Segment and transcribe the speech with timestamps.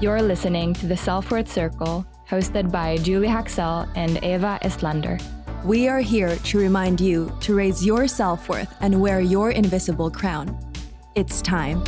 [0.00, 5.20] You're listening to the Self Worth Circle, hosted by Julie Haxel and Eva Estlander.
[5.64, 10.08] We are here to remind you to raise your self worth and wear your invisible
[10.08, 10.56] crown.
[11.16, 11.82] It's time.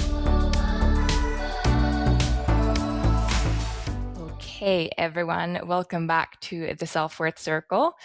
[4.18, 7.96] Okay, everyone, welcome back to the Self Worth Circle.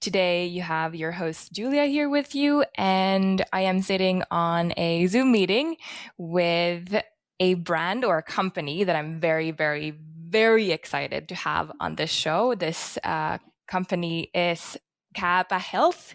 [0.00, 5.06] Today, you have your host Julia here with you, and I am sitting on a
[5.08, 5.76] Zoom meeting
[6.16, 7.02] with
[7.42, 9.98] a brand or a company that I'm very, very,
[10.28, 12.54] very excited to have on this show.
[12.54, 14.76] This uh, company is
[15.12, 16.14] Kappa Health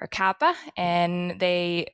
[0.00, 1.86] or Kappa, and they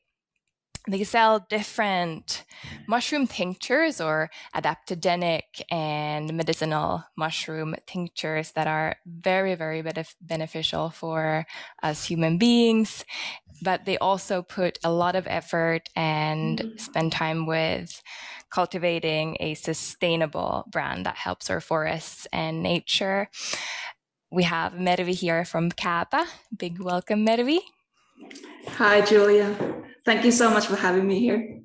[0.88, 2.46] they sell different
[2.88, 9.84] mushroom tinctures or adaptogenic and medicinal mushroom tinctures that are very very
[10.22, 11.44] beneficial for
[11.83, 13.05] us human beings
[13.62, 16.80] but they also put a lot of effort and mm.
[16.80, 18.02] spend time with
[18.50, 23.28] cultivating a sustainable brand that helps our forests and nature
[24.33, 26.25] we have Mervi here from Kappa.
[26.56, 27.58] Big welcome, Mervi.
[28.69, 29.56] Hi, Julia.
[30.05, 31.60] Thank you so much for having me here.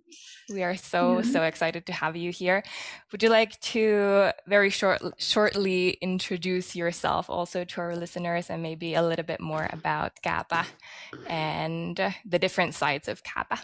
[0.50, 2.64] We are so so excited to have you here.
[3.12, 8.96] Would you like to very short shortly introduce yourself also to our listeners and maybe
[8.96, 10.66] a little bit more about Kappa
[11.28, 13.60] and the different sides of Kappa?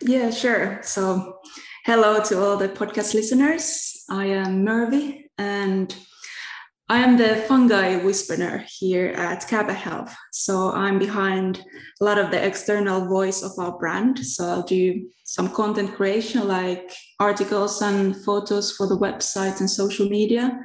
[0.00, 0.80] Yeah, sure.
[0.82, 1.38] So,
[1.84, 4.04] hello to all the podcast listeners.
[4.08, 5.92] I am Mervi and
[6.88, 10.14] I am the fungi whisperer here at Kappa Health.
[10.30, 11.64] So I'm behind
[12.00, 14.24] a lot of the external voice of our brand.
[14.24, 20.08] So I'll do some content creation like articles and photos for the website and social
[20.08, 20.60] media.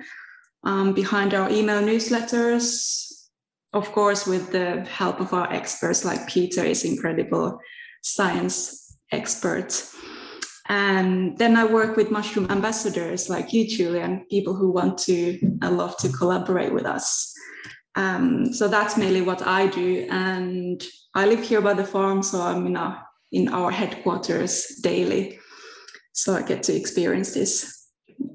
[0.64, 3.12] Um, behind our email newsletters,
[3.73, 7.60] of course, with the help of our experts like Peter is incredible
[8.04, 9.84] science expert.
[10.70, 15.78] And then I work with mushroom ambassadors like you, Julian, people who want to and
[15.78, 17.34] love to collaborate with us.
[17.96, 20.08] Um, so that's mainly what I do.
[20.10, 20.83] And
[21.16, 25.39] I live here by the farm, so I'm in, a, in our headquarters daily.
[26.14, 27.88] So I get to experience this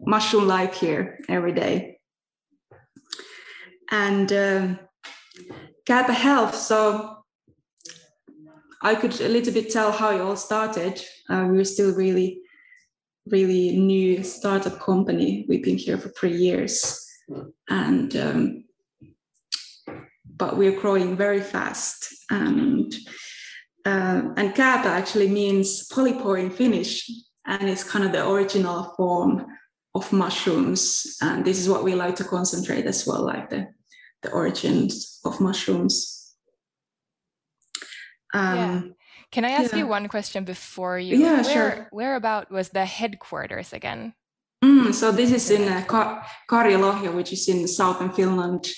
[0.04, 1.98] mushroom life here every day.
[3.90, 4.78] And um,
[5.86, 6.54] Kappa Health.
[6.54, 7.21] So
[8.82, 11.00] I could a little bit tell how it all started.
[11.28, 12.40] Uh, we were still really,
[13.26, 15.46] really new startup company.
[15.48, 17.06] We've been here for three years,
[17.68, 18.64] and um,
[20.36, 22.12] but we're growing very fast.
[22.30, 22.92] And
[23.84, 27.08] uh, and Kappa actually means polypore in Finnish,
[27.46, 29.46] and it's kind of the original form
[29.94, 31.16] of mushrooms.
[31.22, 33.68] And this is what we like to concentrate as well, like the
[34.22, 36.21] the origins of mushrooms.
[38.32, 38.80] Um, yeah.
[39.30, 39.80] Can I ask yeah.
[39.80, 41.16] you one question before you?
[41.16, 41.88] Yeah, where, sure.
[41.90, 44.14] Where about was the headquarters again?
[44.64, 48.70] Mm, so this is in uh, Kar- Karjalohja, which is in southern Finland,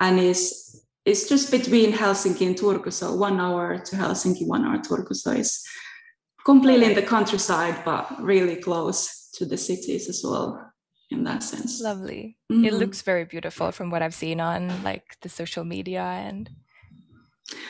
[0.00, 2.92] and is it's just between Helsinki and Turku.
[2.92, 5.14] So one hour to Helsinki, one hour to Turku.
[5.14, 5.64] So it's
[6.44, 10.72] completely in the countryside, but really close to the cities as well
[11.10, 11.80] in that sense.
[11.80, 12.36] Lovely.
[12.50, 12.64] Mm-hmm.
[12.64, 16.50] It looks very beautiful from what I've seen on like the social media and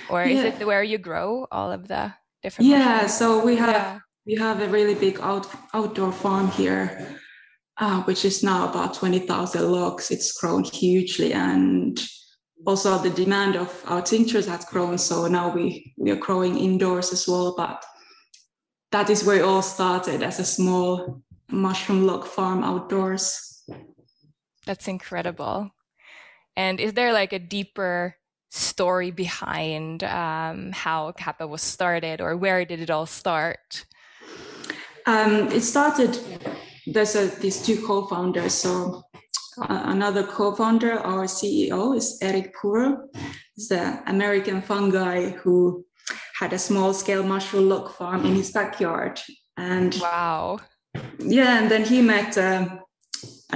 [0.09, 0.45] or yeah.
[0.45, 3.99] is it where you grow all of the different yeah so we have yeah.
[4.27, 7.19] we have a really big out, outdoor farm here
[7.79, 12.01] uh, which is now about 20000 logs it's grown hugely and
[12.67, 17.13] also the demand of our tinctures has grown so now we we are growing indoors
[17.13, 17.85] as well but
[18.93, 23.63] that is where it all started as a small mushroom log farm outdoors
[24.65, 25.71] that's incredible
[26.57, 28.17] and is there like a deeper
[28.56, 33.84] story behind um, how Kappa was started or where did it all start?
[35.06, 36.19] Um, it started,
[36.87, 38.55] there's a, these two co-founders.
[38.55, 39.03] So
[39.59, 43.09] uh, another co-founder, our CEO is Eric Puro.
[43.55, 45.84] He's the American fungi who
[46.39, 49.21] had a small scale mushroom log farm in his backyard.
[49.56, 50.59] And wow.
[51.19, 52.78] Yeah, and then he met uh,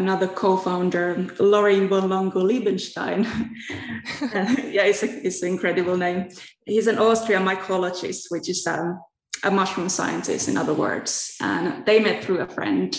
[0.01, 3.25] another co-founder, Lorin von Longo Liebenstein.
[4.73, 6.29] yeah, it's, a, it's an incredible name.
[6.65, 8.99] He's an Austrian mycologist, which is um,
[9.45, 11.37] a mushroom scientist, in other words.
[11.41, 12.97] And they met through a friend,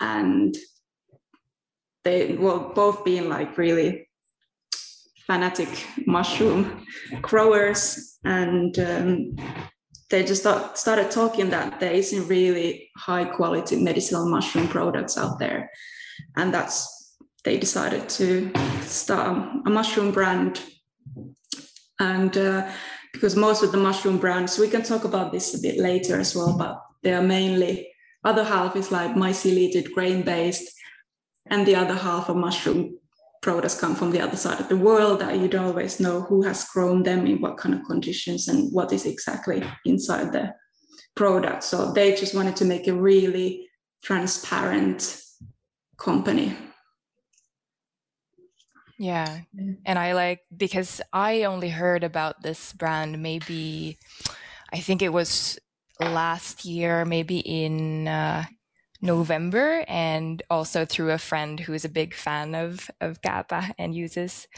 [0.00, 0.54] and
[2.04, 4.08] they will both being like really
[5.26, 6.84] fanatic mushroom
[7.22, 9.36] growers, and um,
[10.10, 15.38] they just start, started talking that there isn't really high quality medicinal mushroom products out
[15.38, 15.70] there
[16.38, 18.50] and that's they decided to
[18.82, 19.36] start
[19.66, 20.60] a mushroom brand
[22.00, 22.70] and uh,
[23.12, 26.34] because most of the mushroom brands we can talk about this a bit later as
[26.34, 27.88] well but they are mainly
[28.24, 30.72] other half is like myceliated grain based
[31.46, 32.98] and the other half of mushroom
[33.40, 36.42] products come from the other side of the world that you don't always know who
[36.42, 40.52] has grown them in what kind of conditions and what is exactly inside the
[41.14, 41.64] product.
[41.64, 43.68] So they just wanted to make a really
[44.02, 45.20] transparent
[45.98, 46.56] company.
[48.98, 49.40] Yeah.
[49.84, 53.96] And I like because I only heard about this brand maybe
[54.72, 55.58] I think it was
[56.00, 58.44] last year, maybe in uh,
[59.02, 63.94] November, and also through a friend who is a big fan of of Kappa and
[63.94, 64.48] uses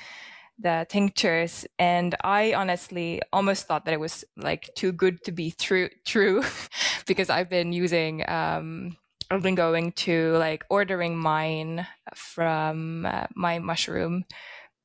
[0.59, 1.67] the tinctures.
[1.79, 6.43] And I honestly almost thought that it was like too good to be true, true,
[7.07, 8.29] because I've been using.
[8.29, 8.97] Um,
[9.31, 14.25] I've been going to like ordering mine from uh, my mushroom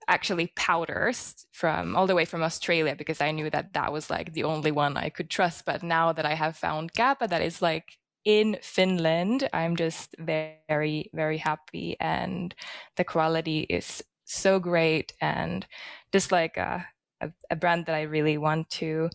[0.07, 4.33] actually powders from all the way from Australia because I knew that that was like
[4.33, 5.65] the only one I could trust.
[5.65, 11.09] But now that I have found Kappa that is like in Finland, I'm just very,
[11.13, 11.97] very happy.
[11.99, 12.53] And
[12.97, 15.65] the quality is so great and
[16.11, 16.85] just like a,
[17.21, 19.09] a, a brand that I really want to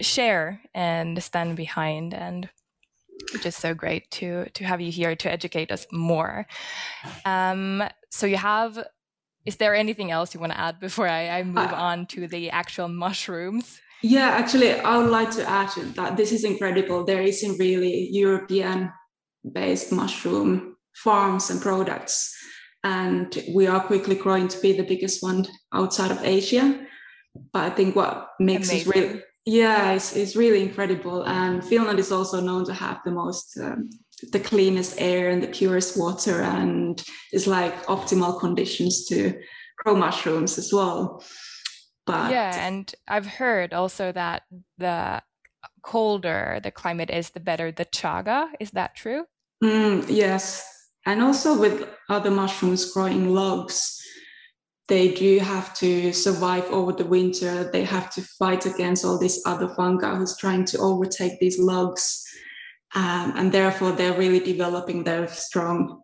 [0.00, 2.14] share and stand behind.
[2.14, 2.48] And
[3.42, 6.46] just so great to to have you here to educate us more.
[7.24, 8.84] Um, so you have.
[9.46, 12.28] Is there anything else you want to add before I, I move uh, on to
[12.28, 13.80] the actual mushrooms?
[14.02, 17.04] Yeah, actually, I would like to add that this is incredible.
[17.04, 22.34] There isn't really European-based mushroom farms and products,
[22.84, 26.86] and we are quickly growing to be the biggest one outside of Asia.
[27.52, 28.88] But I think what makes Amazing.
[28.88, 31.22] us really yeah, it's, it's really incredible.
[31.22, 33.90] And Finland is also known to have the most, um,
[34.32, 37.02] the cleanest air and the purest water, and
[37.32, 39.40] it's like optimal conditions to
[39.78, 41.22] grow mushrooms as well.
[42.06, 44.42] But yeah, and I've heard also that
[44.78, 45.22] the
[45.82, 48.48] colder the climate is, the better the chaga.
[48.58, 49.24] Is that true?
[49.62, 50.66] Mm, yes.
[51.06, 53.99] And also with other mushrooms growing logs,
[54.90, 57.70] they do have to survive over the winter.
[57.70, 62.26] They have to fight against all these other fungi who's trying to overtake these logs.
[62.96, 66.02] Um, and therefore, they're really developing their strong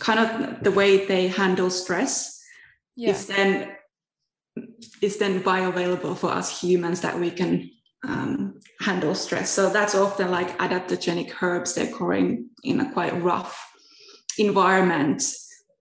[0.00, 2.40] kind of the way they handle stress
[2.96, 3.10] yeah.
[3.10, 3.70] is then
[5.00, 7.70] is then bioavailable for us humans that we can
[8.04, 9.48] um, handle stress.
[9.50, 11.74] So that's often like adaptogenic herbs.
[11.74, 13.56] They're growing in a quite rough
[14.38, 15.22] environment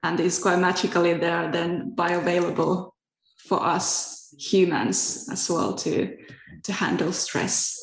[0.04, 2.92] and is quite magically there then bioavailable
[3.38, 6.18] for us humans as well to
[6.64, 7.78] to handle stress.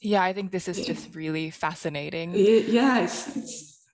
[0.00, 2.32] Yeah i think this is just really fascinating.
[2.34, 3.86] Yeah it's, it's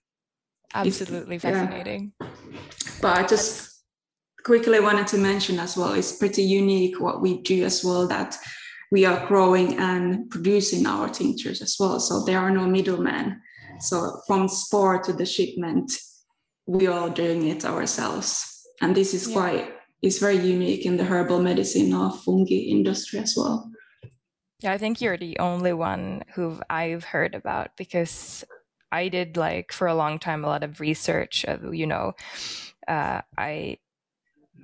[0.74, 2.12] absolutely it's, fascinating.
[2.20, 2.28] Yeah.
[3.02, 3.82] but i just
[4.44, 8.38] quickly wanted to mention as well it's pretty unique what we do as well that
[8.90, 12.00] we are growing and producing our tinctures as well.
[12.00, 13.40] So there are no middlemen.
[13.80, 15.92] So from spore to the shipment
[16.68, 18.62] we are doing it ourselves.
[18.80, 19.34] And this is yeah.
[19.34, 19.72] quite
[20.02, 23.68] is very unique in the herbal medicine or fungi industry as well.
[24.60, 28.44] Yeah, I think you're the only one who I've heard about because
[28.92, 32.12] I did like for a long time a lot of research of you know
[32.86, 33.78] uh, I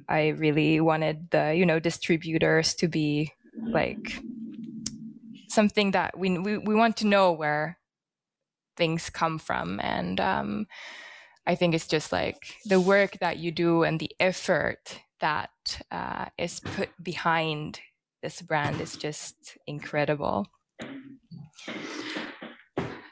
[0.08, 4.20] I really wanted the you know distributors to be like
[5.48, 7.78] something that we we, we want to know where
[8.76, 10.66] things come from and um,
[11.46, 15.50] I think it's just like the work that you do and the effort that
[15.90, 17.80] uh, is put behind
[18.22, 20.46] this brand is just incredible.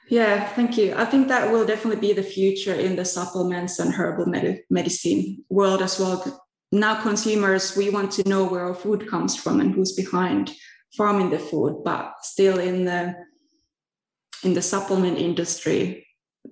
[0.09, 0.95] Yeah, thank you.
[0.95, 5.45] I think that will definitely be the future in the supplements and herbal med- medicine
[5.49, 6.43] world as well.
[6.71, 10.53] Now, consumers, we want to know where our food comes from and who's behind
[10.97, 13.15] farming the food, but still in the
[14.45, 16.07] in the supplement industry,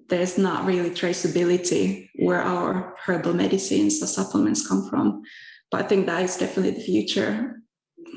[0.08, 5.22] there's not really traceability where our herbal medicines or supplements come from.
[5.70, 7.62] But I think that is definitely the future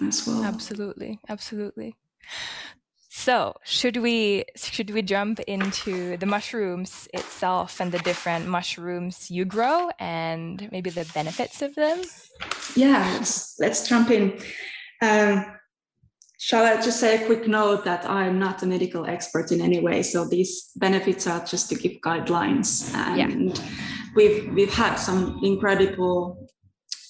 [0.05, 0.43] as well.
[0.43, 1.95] Absolutely, absolutely.
[3.15, 9.45] So, should we should we jump into the mushrooms itself and the different mushrooms you
[9.45, 12.01] grow and maybe the benefits of them?
[12.75, 14.39] Yeah, let's, let's jump in.
[15.01, 15.45] Um,
[16.45, 19.79] Shall I just say a quick note that I'm not a medical expert in any
[19.79, 22.93] way, so these benefits are just to give guidelines.
[22.93, 23.63] And yeah.
[24.13, 26.49] we've we've had some incredible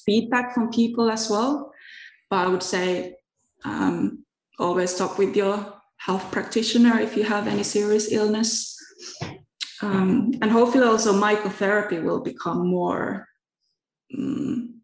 [0.06, 1.74] feedback from people as well.
[2.30, 3.16] But I would say
[3.66, 4.24] um,
[4.60, 8.78] always talk with your health practitioner if you have any serious illness.
[9.82, 13.28] Um, and hopefully also mycotherapy will become more
[14.16, 14.83] um,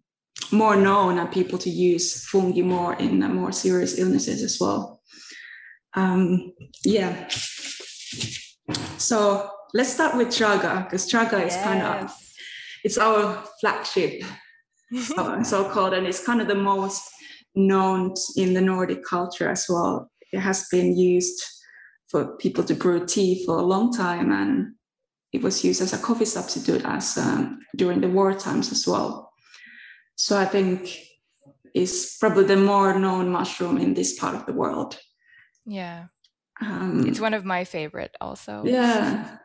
[0.52, 5.02] more known and people to use fungi more in more serious illnesses as well.
[5.96, 6.54] Um,
[6.84, 7.28] yeah.
[8.98, 12.16] So let's start with chaga because chaga is kind of
[12.84, 14.24] it's our flagship,
[15.02, 17.04] so, so called, and it's kind of the most
[17.56, 20.10] known in the Nordic culture as well.
[20.32, 21.44] It has been used
[22.10, 24.76] for people to brew tea for a long time, and
[25.34, 29.29] it was used as a coffee substitute as um, during the war times as well.
[30.20, 31.00] So I think
[31.74, 35.00] it's probably the more known mushroom in this part of the world.
[35.66, 36.08] Yeah,
[36.60, 38.64] um, it's one of my favorite also.
[38.66, 39.38] Yeah,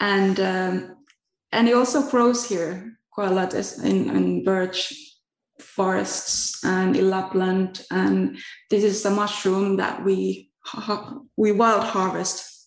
[0.00, 0.96] and um,
[1.52, 4.92] and it also grows here quite a lot in, in birch
[5.60, 7.86] forests and in Lapland.
[7.92, 8.38] And
[8.70, 10.50] this is a mushroom that we
[11.36, 12.66] we wild harvest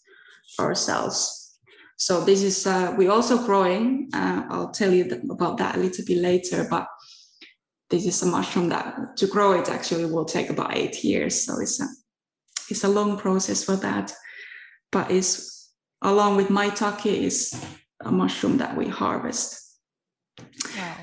[0.57, 1.57] ourselves.
[1.97, 4.09] So this is uh, we also growing.
[4.13, 6.65] Uh, I'll tell you about that a little bit later.
[6.69, 6.87] But
[7.91, 11.43] this is a mushroom that to grow it actually will take about eight years.
[11.45, 11.87] So it's a
[12.69, 14.13] it's a long process for that.
[14.91, 15.71] But it's
[16.01, 17.53] along with maitake is
[18.03, 19.77] a mushroom that we harvest.
[20.77, 20.95] Wow.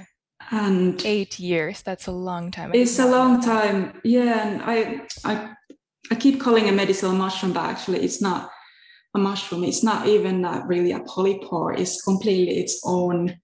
[0.51, 2.71] And eight years, that's a long time.
[2.75, 4.01] It's a long time.
[4.03, 4.49] Yeah.
[4.49, 5.55] And I I
[6.11, 8.51] I keep calling it medicinal mushroom, but actually it's not
[9.15, 9.65] a mushroom.
[9.65, 11.79] It's not even uh, really a polypore.
[11.79, 13.39] It's completely its own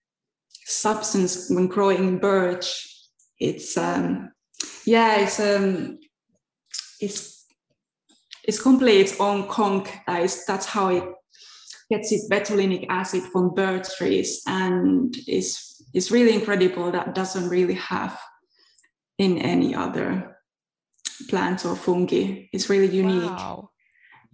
[0.65, 2.94] substance when growing birch.
[3.39, 4.33] It's um
[4.87, 5.99] yeah, it's um
[7.01, 7.47] it's
[8.45, 9.89] it's completely its own conch.
[10.07, 11.05] That's how it
[11.91, 17.75] gets its betulinic acid from birch trees and is is really incredible that doesn't really
[17.75, 18.19] have
[19.19, 20.37] in any other
[21.29, 23.71] plants or fungi it's really unique wow.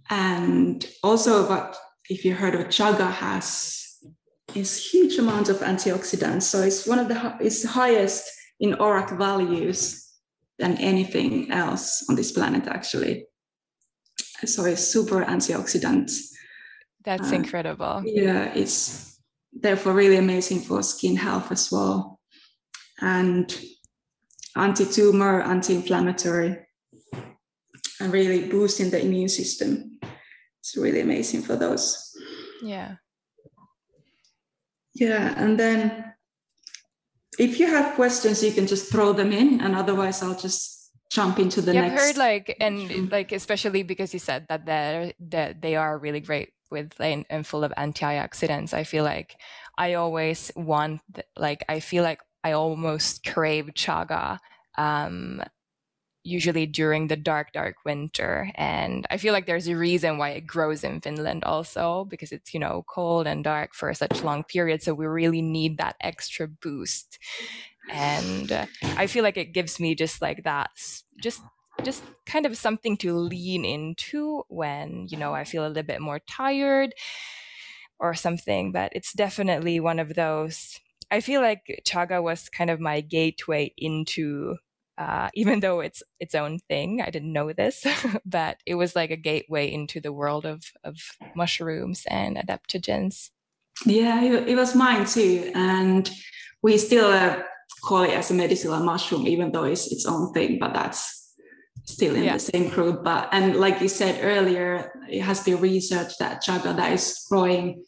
[0.09, 1.77] and also but
[2.09, 3.77] if you heard of chaga has
[4.55, 8.25] is huge amounts of antioxidants so it's one of the it's highest
[8.61, 10.07] in ORAC values
[10.57, 13.25] than anything else on this planet actually
[14.45, 16.09] so it's super antioxidant
[17.03, 18.03] that's uh, incredible.
[18.05, 19.19] Yeah, it's
[19.51, 22.19] therefore really amazing for skin health as well.
[22.99, 23.53] And
[24.55, 26.57] anti-tumor, anti-inflammatory,
[27.99, 29.99] and really boosting the immune system.
[30.59, 32.15] It's really amazing for those.
[32.61, 32.95] Yeah.
[34.93, 36.10] Yeah, and then
[37.39, 41.39] if you have questions, you can just throw them in, and otherwise, I'll just jump
[41.39, 41.93] into the yeah, next.
[41.93, 46.19] I've heard like, and like especially because you said that they that they are really
[46.19, 49.35] great with and, and full of antioxidants i feel like
[49.77, 51.01] i always want
[51.35, 54.39] like i feel like i almost crave chaga
[54.77, 55.43] um,
[56.23, 58.51] usually during the dark dark winter.
[58.55, 62.53] And i feel like there's a reason why it grows in finland also because it's
[62.53, 66.47] you know cold and dark for such long period so we really need that extra
[66.47, 67.19] boost.
[67.89, 68.65] And uh,
[68.97, 70.69] i feel like it gives me just like that
[71.21, 71.41] just
[71.83, 76.01] just kind of something to lean into when you know i feel a little bit
[76.01, 76.93] more tired
[77.99, 78.71] or something.
[78.71, 80.79] But it's definitely one of those
[81.11, 84.55] i feel like chaga was kind of my gateway into
[85.01, 87.85] uh, even though it's its own thing i didn't know this
[88.25, 90.95] but it was like a gateway into the world of, of
[91.35, 93.29] mushrooms and adaptogens
[93.85, 96.11] yeah it, was mine too and
[96.61, 97.41] we still uh,
[97.83, 101.21] call it as a medicinal mushroom even though it's its own thing but that's
[101.85, 102.33] still in yeah.
[102.33, 103.03] the same group.
[103.03, 107.83] But and like you said earlier, it has been researched that chaga that is growing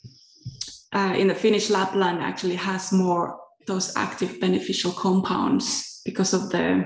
[0.94, 6.86] uh, in the Finnish Lapland actually has more those active beneficial compounds because of the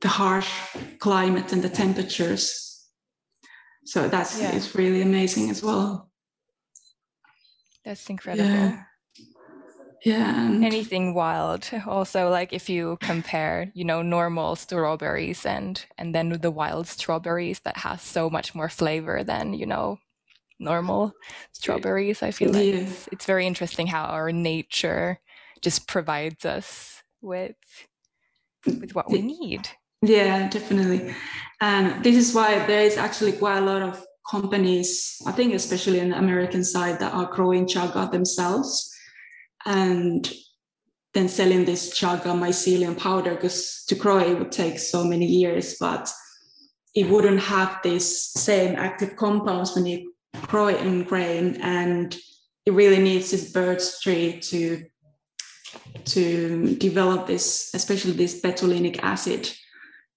[0.00, 0.50] the harsh
[0.98, 2.86] climate and the temperatures.
[3.84, 4.54] So that's yeah.
[4.54, 6.10] it's really amazing as well.
[7.84, 8.48] That's incredible.
[8.48, 8.84] Yeah
[10.04, 16.28] yeah anything wild also like if you compare you know normal strawberries and and then
[16.40, 19.98] the wild strawberries that has so much more flavor than you know
[20.60, 21.12] normal
[21.52, 22.80] strawberries i feel like yeah.
[22.80, 25.18] it's, it's very interesting how our nature
[25.62, 27.56] just provides us with
[28.80, 29.68] with what we need.
[30.02, 31.14] Yeah definitely.
[31.60, 35.98] And this is why there is actually quite a lot of companies i think especially
[36.00, 38.94] in the american side that are growing chaga themselves
[39.64, 40.30] and
[41.14, 45.76] then selling this chaga mycelium powder because to grow it would take so many years,
[45.80, 46.10] but
[46.94, 50.12] it wouldn't have this same active compounds when you
[50.46, 52.16] grow it in grain, and
[52.66, 54.84] it really needs this birch tree to
[56.06, 59.50] to develop this, especially this betulinic acid,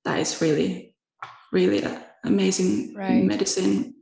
[0.05, 0.95] that is really,
[1.51, 1.83] really
[2.23, 3.23] amazing right.
[3.23, 3.95] medicine.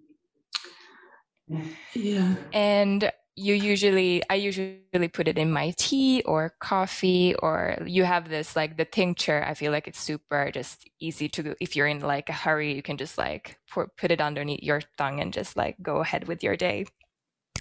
[1.93, 2.35] Yeah.
[2.53, 8.27] And you usually i usually put it in my tea or coffee or you have
[8.27, 12.01] this like the tincture i feel like it's super just easy to if you're in
[12.01, 15.77] like a hurry you can just like put it underneath your tongue and just like
[15.81, 16.85] go ahead with your day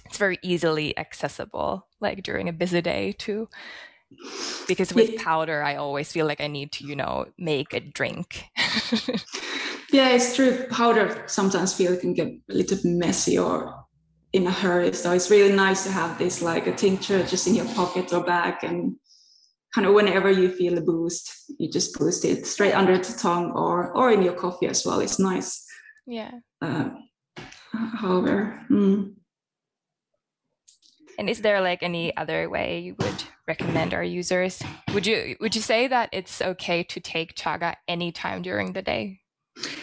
[0.09, 3.47] it's very easily accessible, like during a busy day too.
[4.67, 5.23] Because with yeah.
[5.23, 8.45] powder, I always feel like I need to, you know, make a drink.
[9.93, 10.65] yeah, it's true.
[10.71, 13.85] Powder sometimes feel can get a little messy or
[14.33, 14.93] in a hurry.
[14.93, 18.23] So it's really nice to have this like a tincture just in your pocket or
[18.23, 18.95] bag and
[19.75, 23.51] kind of whenever you feel a boost, you just boost it straight under the tongue
[23.51, 25.01] or or in your coffee as well.
[25.01, 25.63] It's nice.
[26.07, 26.31] Yeah.
[26.63, 26.89] Uh,
[27.71, 28.65] however.
[28.71, 29.18] Mm.
[31.19, 34.63] And is there like any other way you would recommend our users?
[34.93, 39.19] Would you would you say that it's okay to take chaga anytime during the day?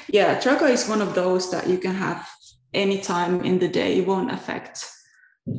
[0.08, 2.26] Yeah, chaga is one of those that you can have
[2.72, 3.98] anytime in the day.
[3.98, 4.90] It won't affect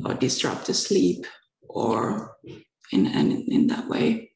[0.04, 1.24] or disrupt the sleep
[1.68, 2.36] or
[2.90, 4.32] in, in, in that way.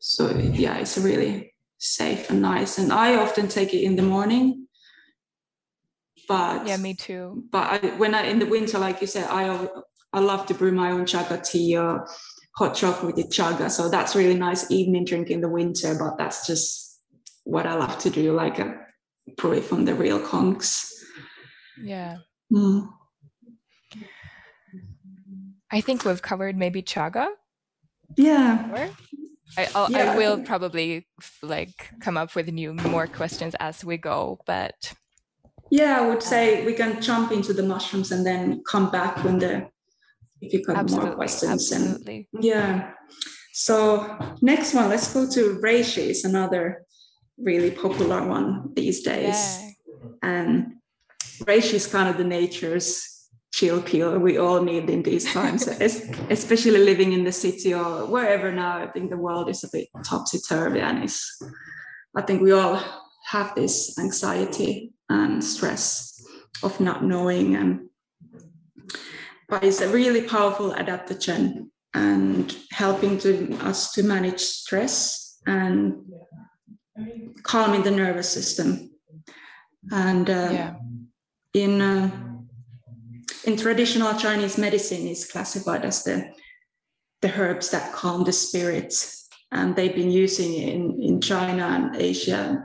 [0.00, 2.76] So yeah, it's really safe and nice.
[2.76, 4.68] And I often take it in the morning.
[6.28, 7.44] But yeah, me too.
[7.50, 9.66] But I, when I in the winter, like you said, I
[10.16, 12.08] I love to brew my own chaga tea or
[12.56, 13.70] hot chocolate with chaga.
[13.70, 15.94] So that's really nice evening drink in the winter.
[15.98, 17.02] But that's just
[17.44, 18.80] what I love to do, like a
[19.36, 20.90] brew it from the real conchs.
[21.82, 22.16] Yeah.
[22.50, 22.88] Mm.
[25.70, 27.28] I think we've covered maybe chaga.
[28.16, 28.88] Yeah.
[29.58, 30.12] I, yeah.
[30.12, 31.06] I will probably
[31.42, 34.94] like come up with new more questions as we go, but
[35.70, 39.38] yeah, I would say we can jump into the mushrooms and then come back when
[39.38, 39.68] the
[40.40, 41.72] if you got more questions.
[41.72, 42.28] Absolutely.
[42.32, 42.90] And, yeah.
[43.52, 46.10] So next one, let's go to reishi.
[46.10, 46.84] Is another
[47.38, 49.70] really popular one these days, yeah.
[50.22, 50.72] and
[51.44, 53.16] reishi is kind of the nature's
[53.56, 55.66] chill pill we all need in these times,
[56.30, 58.78] especially living in the city or wherever now.
[58.82, 61.42] I think the world is a bit topsy turvy, and it's,
[62.14, 62.78] I think we all
[63.30, 66.22] have this anxiety and stress
[66.62, 67.56] of not knowing.
[67.56, 67.88] And
[69.48, 75.94] but it's a really powerful adaptogen and helping to us to manage stress and
[77.42, 78.90] calming the nervous system.
[79.90, 80.74] And uh, yeah.
[81.54, 82.10] in uh,
[83.46, 86.32] in traditional Chinese medicine is classified as the,
[87.22, 89.28] the herbs that calm the spirits.
[89.52, 92.64] And they've been using it in, in China and Asia.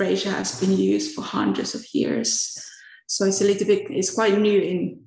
[0.00, 2.60] Asia has been used for hundreds of years.
[3.06, 5.04] So it's a little bit, it's quite new in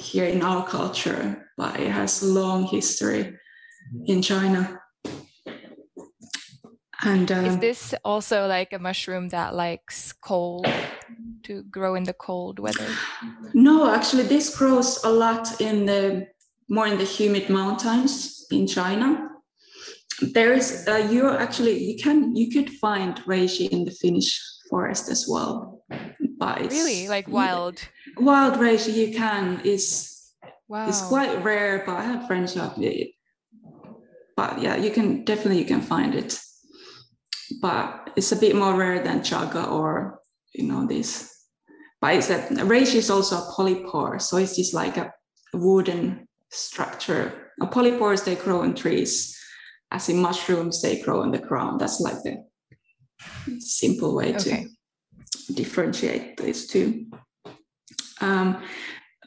[0.00, 3.36] here in our culture, but it has a long history
[4.06, 4.80] in China.
[7.02, 10.66] And uh, is this also like a mushroom that likes cold
[11.44, 12.88] to grow in the cold weather?
[13.54, 16.26] No, actually, this grows a lot in the
[16.68, 19.28] more in the humid mountains in China.
[20.20, 25.08] There is uh, you actually you can you could find reishi in the Finnish forest
[25.08, 25.77] as well,
[26.38, 27.80] but really like wild?
[28.16, 29.60] Wild reishi you can.
[29.64, 30.32] Is
[30.68, 30.88] wow.
[30.88, 31.82] it's quite rare.
[31.84, 33.10] But I have friends who have it.
[34.36, 36.38] But yeah, you can definitely you can find it.
[37.60, 40.20] But it's a bit more rare than chaga or
[40.54, 41.34] you know this.
[42.00, 45.12] But it's that reishi is also a polypore so it's just like a
[45.54, 47.52] wooden structure.
[47.60, 49.34] A polypores they grow in trees.
[49.90, 51.80] As in mushrooms they grow on the ground.
[51.80, 52.44] That's like the
[53.58, 54.64] simple way okay.
[54.64, 54.68] to
[55.54, 57.06] differentiate these two
[58.20, 58.62] um,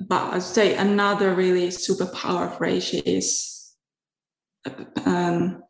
[0.08, 3.76] but i'd say another really superpower of reishi is
[5.06, 5.64] um,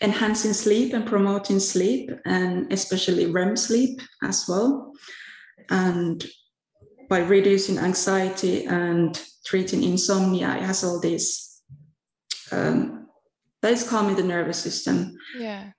[0.00, 4.92] enhancing sleep and promoting sleep, and especially REM sleep as well.
[5.70, 6.24] And
[7.08, 11.62] by reducing anxiety and treating insomnia, it has all these
[12.52, 13.08] um,
[13.62, 15.16] that is calming the nervous system.
[15.38, 15.70] Yeah.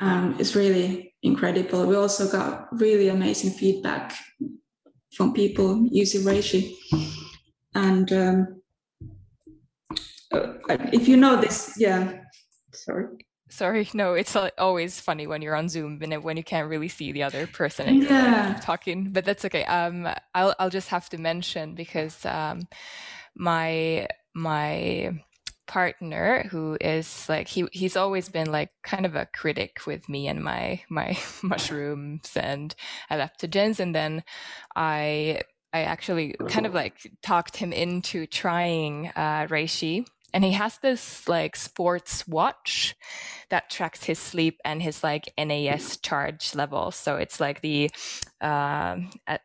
[0.00, 1.86] Um, it's really incredible.
[1.86, 4.14] We also got really amazing feedback
[5.16, 6.74] from people using Reishi.
[7.74, 8.62] And um,
[10.32, 10.52] uh,
[10.92, 12.20] if you know this, yeah,
[12.72, 13.06] sorry
[13.50, 17.12] sorry no it's always funny when you're on zoom and when you can't really see
[17.12, 18.58] the other person and yeah.
[18.62, 22.66] talking but that's okay um i'll i'll just have to mention because um
[23.36, 25.10] my my
[25.66, 30.28] partner who is like he he's always been like kind of a critic with me
[30.28, 32.74] and my my mushrooms and
[33.10, 33.80] adaptogens.
[33.80, 34.22] And then
[34.76, 35.40] i
[35.72, 40.06] i actually kind of like talked him into trying uh reishi.
[40.32, 42.96] And he has this like sports watch
[43.50, 46.90] that tracks his sleep and his like ANS charge level.
[46.90, 47.88] So it's like the
[48.40, 48.96] uh,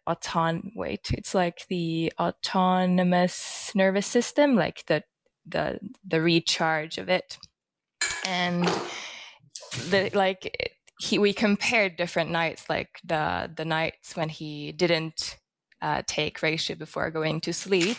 [0.07, 5.03] auton wait, it's like the autonomous nervous system, like the
[5.49, 7.37] the the recharge of it,
[8.25, 8.65] and
[9.89, 15.37] the like he we compared different nights, like the the nights when he didn't
[15.81, 17.97] uh, take reishi before going to sleep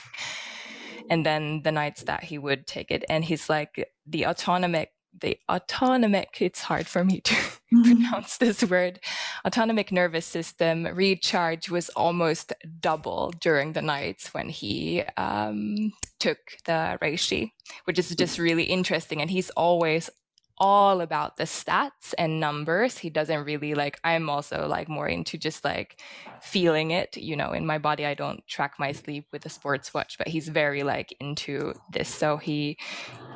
[1.10, 3.04] and then the nights that he would take it.
[3.10, 7.82] And he's like the autonomic the autonomic it's hard for me to mm-hmm.
[7.82, 9.00] pronounce this word.
[9.44, 16.98] Autonomic nervous system recharge was almost double during the nights when he um, took the
[17.02, 17.52] reishi
[17.84, 20.10] which is just really interesting and he's always
[20.58, 22.98] all about the stats and numbers.
[22.98, 26.00] He doesn't really like, I'm also like more into just like
[26.38, 28.04] feeling it, you know, in my body.
[28.04, 32.10] I don't track my sleep with a sports watch, but he's very like into this.
[32.10, 32.76] So he,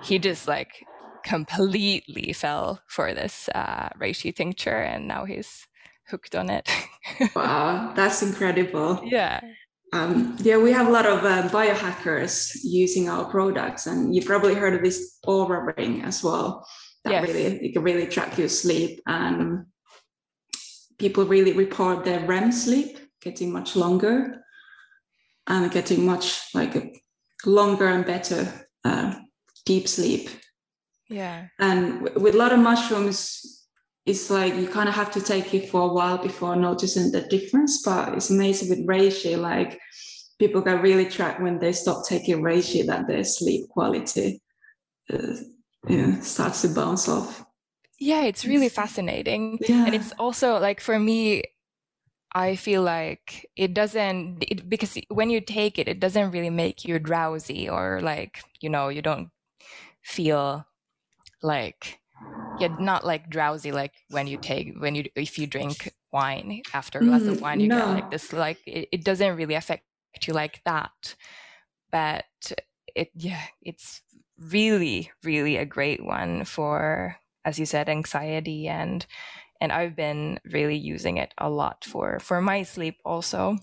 [0.01, 0.89] he just like
[1.23, 5.67] completely fell for this uh, reishi tincture and now he's
[6.09, 6.71] hooked on it.
[7.37, 9.01] wow, that's incredible.
[9.03, 9.41] Yeah.
[9.95, 14.55] Um, yeah, we have a lot of uh, biohackers using our products, and you've probably
[14.55, 16.67] heard of this Oura ring as well
[17.05, 17.29] that yes.
[17.29, 19.67] really you can really track your sleep and
[20.99, 24.43] people really report their REM sleep getting much longer
[25.47, 26.91] and getting much like a
[27.47, 29.15] longer and better uh,
[29.65, 30.29] deep sleep.
[31.09, 31.47] Yeah.
[31.61, 33.54] And with a lot of mushrooms,
[34.07, 37.23] it's like you kind of have to take it for a while before noticing the
[37.23, 37.83] difference.
[37.83, 39.79] But it's amazing with reishi, like
[40.39, 44.43] people can really track when they stop taking reishi that their sleep quality
[45.13, 45.37] uh,
[45.89, 47.45] yeah, starts to bounce off.
[47.99, 49.59] Yeah, it's really fascinating.
[49.67, 49.87] Yeah.
[49.87, 51.45] And it's also like for me,
[52.35, 56.85] I feel like it doesn't it, because when you take it, it doesn't really make
[56.85, 59.31] you drowsy or like you know you don't
[60.03, 60.67] feel
[61.43, 62.01] like
[62.59, 67.01] yeah not like drowsy like when you take when you if you drink wine after
[67.01, 67.77] a glass mm, of wine you no.
[67.77, 69.83] get like this like it, it doesn't really affect
[70.27, 71.17] you like that
[71.91, 72.25] but
[72.95, 74.03] it yeah it's
[74.39, 79.07] really, really a great one for, as you said, anxiety and
[79.61, 83.57] and I've been really using it a lot for for my sleep also.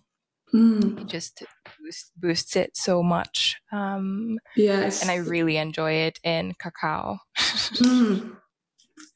[0.53, 0.99] Mm.
[0.99, 1.43] It just
[1.79, 3.57] boost, boosts it so much.
[3.71, 7.19] Um, yes, and I really enjoy it in cacao.
[7.37, 8.37] mm.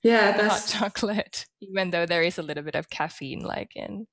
[0.05, 4.05] Yeah, that's hot chocolate, even though there is a little bit of caffeine, like in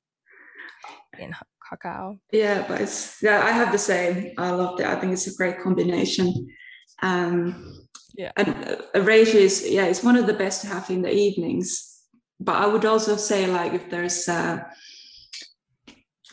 [1.18, 1.34] in
[1.68, 2.16] cacao.
[2.32, 4.32] Yeah, but it's yeah, I have the same.
[4.38, 4.86] I love it.
[4.86, 6.48] I think it's a great combination.
[7.02, 7.78] Um,
[8.14, 8.32] yeah.
[8.38, 8.48] And
[8.94, 11.68] a reishi is yeah, it's one of the best to have in the evenings.
[12.40, 14.66] But I would also say like if there's a,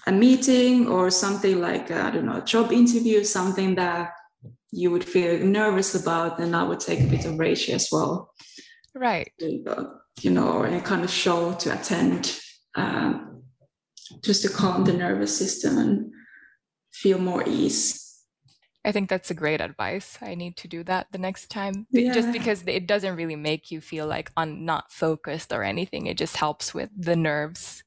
[0.07, 4.11] a meeting or something like I don't know, a job interview, something that
[4.71, 8.31] you would feel nervous about, then I would take a bit of reishi as well.
[8.99, 9.31] Right.
[9.39, 12.37] You know, or any kind of show to attend,
[12.75, 13.43] um,
[14.21, 16.11] just to calm the nervous system and
[16.91, 18.05] feel more ease.
[18.83, 20.17] I think that's a great advice.
[20.21, 21.87] I need to do that the next time.
[21.91, 22.13] Yeah.
[22.13, 26.07] Just because it doesn't really make you feel like un- not focused or anything.
[26.07, 27.83] It just helps with the nerves.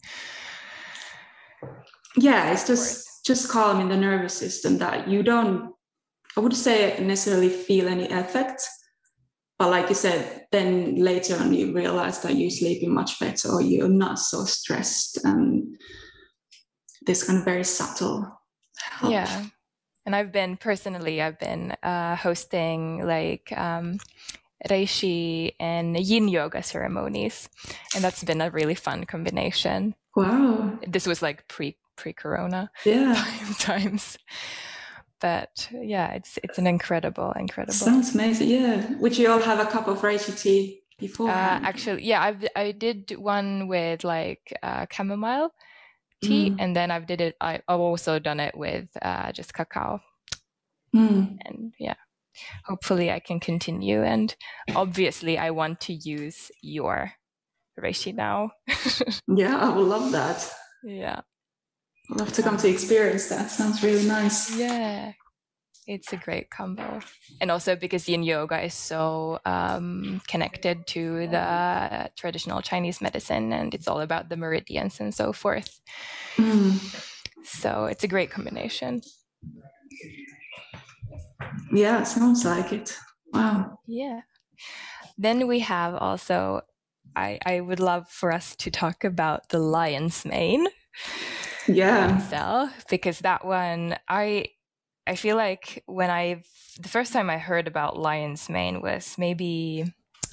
[2.17, 5.73] Yeah, it's just just calming the nervous system that you don't
[6.37, 8.63] I would say necessarily feel any effect.
[9.63, 13.63] But like you said, then later on you realize that you're sleeping much better or
[13.63, 15.77] you're not so stressed and
[17.07, 18.27] this kind of very subtle
[18.77, 19.13] help.
[19.13, 19.45] Yeah
[20.05, 23.99] and I've been personally, I've been uh, hosting like um,
[24.69, 27.49] reishi and yin yoga ceremonies,
[27.95, 29.95] and that's been a really fun combination.
[30.17, 30.79] Wow!
[30.87, 33.15] This was like pre pre Corona yeah
[33.59, 34.19] times,
[35.23, 37.73] but yeah, it's it's an incredible incredible.
[37.73, 38.51] Sounds amazing.
[38.51, 41.31] Yeah, would you all have a cup of reishi tea before?
[41.31, 45.53] Uh, actually, yeah, I've I did one with like uh, chamomile
[46.23, 46.57] tea mm.
[46.59, 50.01] and then i've did it I, have also done it with uh, just cacao
[50.95, 51.37] mm.
[51.45, 51.97] and yeah
[52.65, 54.35] hopefully i can continue and
[54.75, 57.13] obviously i want to use your
[57.79, 58.53] reishi now
[59.29, 60.51] yeah i would love that
[60.85, 61.21] yeah
[62.13, 63.51] i'd love to come to experience that.
[63.51, 64.55] Sounds really nice.
[64.57, 65.13] Yeah.
[65.87, 67.01] It's a great combo.
[67.41, 73.75] And also because yin yoga is so um, connected to the traditional chinese medicine and
[73.75, 75.81] it's all about the meridians and so forth.
[76.37, 76.79] Mm.
[77.45, 79.03] so it's a great combination.
[81.73, 82.97] Yeah sounds like it.
[83.33, 83.79] Wow.
[83.87, 84.21] Yeah.
[85.19, 86.61] Then we have also
[87.17, 90.67] i i would love for us to talk about the lion's mane
[91.69, 92.19] yeah.
[92.19, 94.47] cell because that one i
[95.07, 96.43] I feel like when I
[96.81, 99.85] the first time I heard about lion's mane was maybe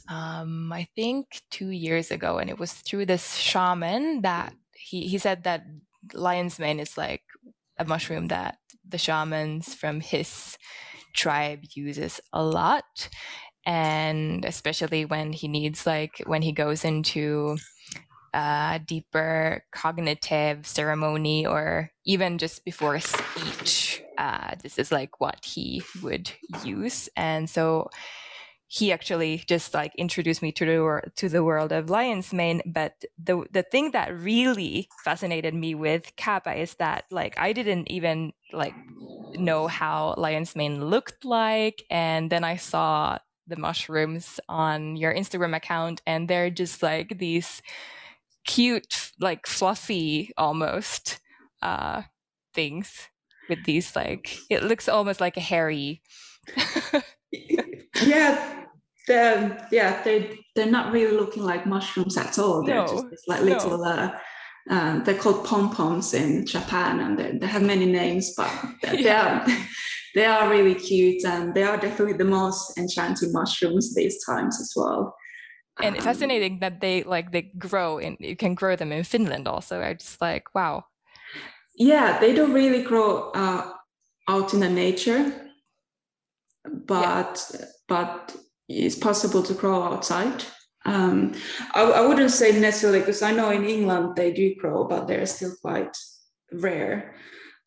[0.10, 5.18] um, I think two years ago, and it was through this shaman that he he
[5.18, 5.66] said that
[6.14, 7.24] lion's mane is like
[7.78, 10.58] a mushroom that the shamans from his
[11.14, 13.10] tribe uses a lot
[13.66, 17.58] and especially when he needs like when he goes into
[18.34, 25.44] a deeper cognitive ceremony or even just before a speech uh, this is like what
[25.46, 26.30] he would
[26.66, 27.08] use.
[27.16, 27.90] And so
[28.68, 33.04] he actually just like introduced me to the to the world of lion's mane but
[33.18, 38.32] the the thing that really fascinated me with kappa is that like i didn't even
[38.54, 38.76] like
[39.34, 45.56] know how lion's mane looked like and then i saw the mushrooms on your instagram
[45.56, 47.64] account and they're just like these
[48.46, 51.20] cute like fluffy almost
[51.62, 52.02] uh
[52.54, 53.08] things
[53.50, 56.02] with these like it looks almost like a hairy
[58.04, 58.66] yeah
[59.08, 63.42] they're yeah they they're not really looking like mushrooms at all they're no, just like
[63.42, 63.84] little no.
[63.84, 64.20] uh,
[64.70, 68.52] uh, they're called pom poms in Japan, and they, they, have many names, but
[68.84, 69.44] they, yeah.
[69.44, 69.58] are
[70.16, 74.74] they are really cute, and they are definitely the most enchanting mushrooms these times as
[74.76, 75.16] well.
[75.82, 79.48] And um, fascinating that they like they grow and you can grow them in Finland
[79.48, 79.82] also.
[79.82, 80.86] I just like wow.
[81.76, 83.72] Yeah, they don't really grow uh,
[84.28, 85.32] out in the nature,
[86.66, 87.66] but yeah.
[87.88, 88.36] but
[88.68, 90.44] it's possible to grow outside.
[90.86, 91.34] Um,
[91.74, 95.26] I, I, wouldn't say necessarily because I know in England they do grow, but they're
[95.26, 95.96] still quite
[96.54, 97.16] rare.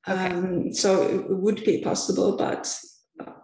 [0.08, 0.26] Okay.
[0.26, 2.74] Um, so it would be possible, but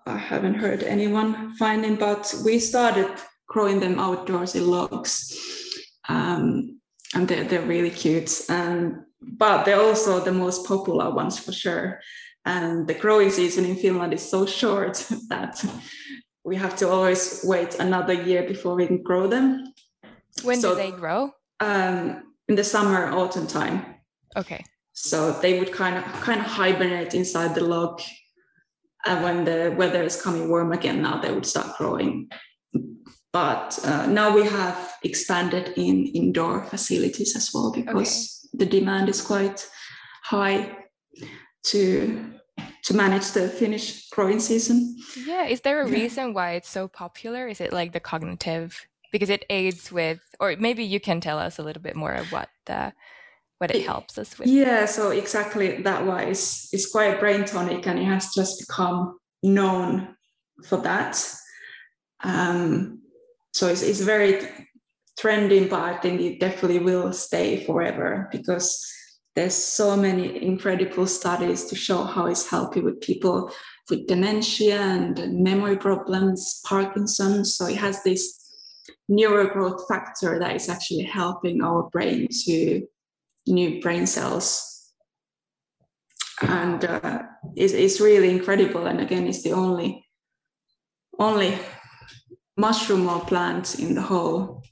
[0.07, 1.97] I haven't heard anyone finding.
[1.97, 3.11] But we started
[3.49, 5.37] growing them outdoors in logs,
[6.09, 6.79] um,
[7.15, 8.31] and they're they're really cute.
[8.49, 12.01] And but they're also the most popular ones for sure.
[12.45, 14.95] And the growing season in Finland is so short
[15.29, 15.63] that
[16.45, 19.73] we have to always wait another year before we can grow them.
[20.43, 21.33] When so, do they grow?
[21.61, 23.97] Um, in the summer, autumn time.
[24.37, 24.65] Okay.
[24.93, 28.01] So they would kind of kind of hibernate inside the log,
[29.07, 32.31] and when the weather is coming warm again, now they would start growing.
[33.39, 38.65] But uh, now we have expanded in indoor facilities as well because okay.
[38.65, 39.65] the demand is quite
[40.25, 40.77] high
[41.71, 41.81] to
[42.83, 44.97] to manage the Finnish growing season.
[45.25, 47.47] Yeah, is there a reason why it's so popular?
[47.47, 51.61] Is it like the cognitive because it aids with or maybe you can tell us
[51.61, 52.93] a little bit more of what the
[53.59, 54.49] what it helps us with.
[54.49, 59.19] Yeah, so exactly that why it's, it's quite brain tonic and it has just become
[59.43, 60.17] known
[60.65, 61.15] for that.
[62.25, 63.03] Um,
[63.59, 64.41] so it's, it's very
[65.19, 68.87] trending, but I think it definitely will stay forever because
[69.35, 73.51] there's so many incredible studies to show how it's helping with people
[73.91, 77.57] with dementia and memory problems, Parkinson's.
[77.57, 78.41] So it has this
[79.11, 82.87] neurogrowth factor that is actually helping our brain to
[83.49, 84.93] new brain cells.
[86.43, 87.23] And uh,
[87.57, 88.87] it's, it's really incredible.
[88.87, 90.05] And again, it's the only
[91.19, 91.59] only
[92.59, 94.63] mushroom or plant in the whole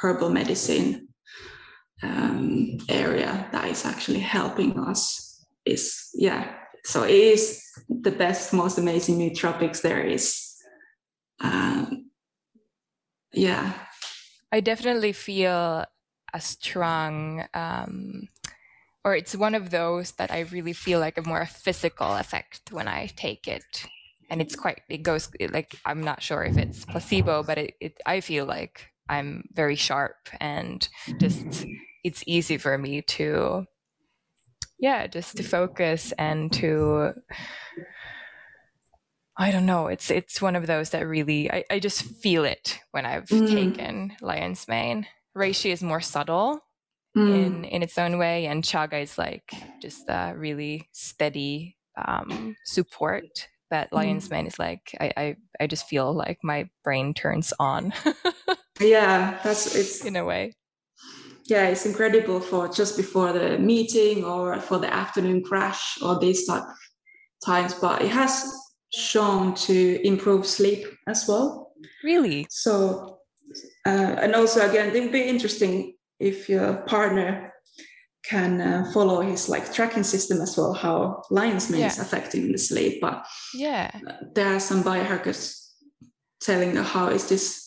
[0.00, 1.08] herbal medicine
[2.02, 6.54] um, area that is actually helping us is yeah.
[6.84, 10.54] So it is the best most amazing nootropics there is.
[11.40, 12.10] Um,
[13.32, 13.72] yeah.
[14.52, 15.84] I definitely feel
[16.32, 18.28] a strong um,
[19.06, 22.88] or it's one of those that i really feel like a more physical effect when
[22.88, 23.86] i take it
[24.30, 28.00] and it's quite it goes like i'm not sure if it's placebo but it, it
[28.06, 30.86] i feel like I'm very sharp and
[31.20, 31.64] just
[32.04, 33.66] it's easy for me to
[34.78, 37.14] yeah, just to focus and to
[39.38, 39.86] I don't know.
[39.86, 43.50] It's it's one of those that really I, I just feel it when I've mm.
[43.50, 45.06] taken Lion's Mane.
[45.36, 46.60] Reishi is more subtle
[47.16, 47.46] mm.
[47.46, 53.48] in in its own way, and Chaga is like just a really steady um, support.
[53.70, 54.32] But Lion's mm.
[54.32, 57.92] Mane is like I, I I just feel like my brain turns on.
[58.80, 60.52] yeah that's it's in a way
[61.46, 66.46] yeah it's incredible for just before the meeting or for the afternoon crash or these
[66.46, 66.64] type
[67.44, 68.52] times but it has
[68.92, 71.72] shown to improve sleep as well
[72.04, 73.18] really so
[73.86, 77.52] uh, and also again it would be interesting if your partner
[78.28, 81.86] can uh, follow his like tracking system as well how lion's mane yeah.
[81.86, 83.90] is affecting in the sleep but yeah
[84.34, 85.66] there are some biohackers
[86.40, 87.66] telling how is this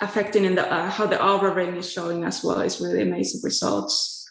[0.00, 3.40] affecting in the uh, how the Oura ring is showing as well is really amazing
[3.42, 4.28] results.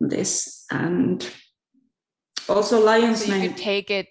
[0.00, 1.26] This and
[2.48, 4.08] also lion's so you could take it.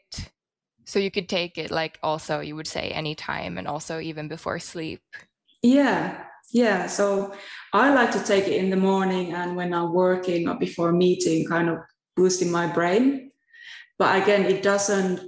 [0.85, 4.59] So you could take it like also you would say anytime and also even before
[4.59, 5.01] sleep.
[5.61, 6.87] Yeah, yeah.
[6.87, 7.33] So
[7.71, 10.93] I like to take it in the morning and when I'm working or before a
[10.93, 11.79] meeting, kind of
[12.15, 13.31] boosting my brain.
[13.97, 15.21] But again, it doesn't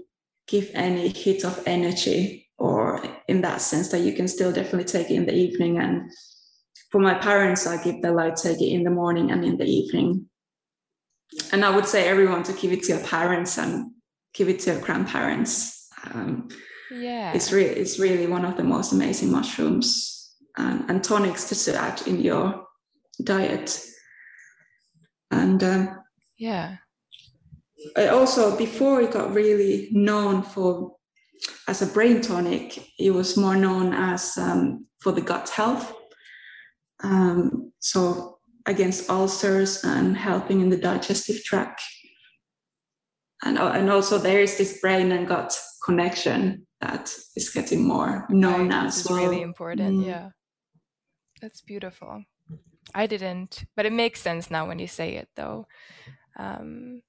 [0.47, 5.10] give any hit of energy or in that sense that you can still definitely take
[5.10, 6.10] it in the evening and
[6.91, 9.65] for my parents i give the light take it in the morning and in the
[9.65, 10.25] evening
[11.51, 13.91] and i would say everyone to give it to your parents and
[14.36, 15.89] give it to your grandparents.
[16.04, 16.49] Um,
[16.91, 20.14] yeah, it's really it's really one of the most amazing mushrooms
[20.58, 22.65] and, and tonics to add in your
[23.24, 23.80] diet.
[25.32, 26.00] And um,
[26.38, 26.78] yeah,
[27.98, 30.96] also before it got really known for
[31.68, 35.94] as a brain tonic, it was more known as um, for the gut health.
[37.04, 41.82] Um, so against ulcers and helping in the digestive tract.
[43.44, 48.26] And, uh, and also there is this brain and gut connection that is getting more
[48.30, 49.20] known right, as well.
[49.20, 50.00] really important.
[50.00, 50.06] Mm.
[50.06, 50.30] Yeah.
[51.46, 52.24] That's beautiful.
[52.96, 55.68] I didn't, but it makes sense now when you say it though.
[56.36, 57.04] Um,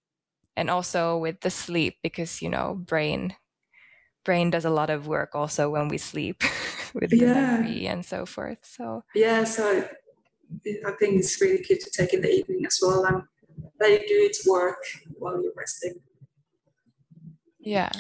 [0.59, 3.35] and also with the sleep because you know brain
[4.25, 6.45] brain does a lot of work also when we sleep
[6.95, 7.33] with the yeah.
[7.35, 9.89] memory and so forth so yeah so
[10.87, 13.23] i think it's really good to take in the evening as well and
[13.81, 14.83] let it do its work
[15.19, 15.95] while you're resting
[17.59, 17.93] yeah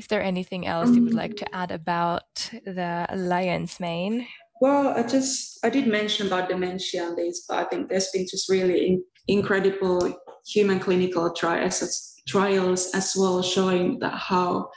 [0.00, 4.26] is there anything else um, you would like to um, add about the lion's mane?
[4.62, 8.26] Well, I just I did mention about dementia and this, but I think there's been
[8.26, 9.98] just really in, incredible
[10.46, 14.70] human clinical trials, trials as well, showing that how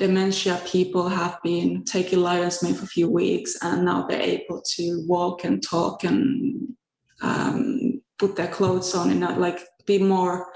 [0.00, 4.62] dementia people have been taking lion's mane for a few weeks, and now they're able
[4.74, 6.74] to walk and talk and
[7.22, 10.48] um, put their clothes on and not like be more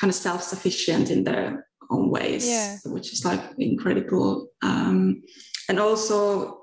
[0.00, 2.78] kind of self-sufficient in their own ways, yeah.
[2.84, 4.48] which is like incredible.
[4.62, 5.22] Um,
[5.68, 6.60] and also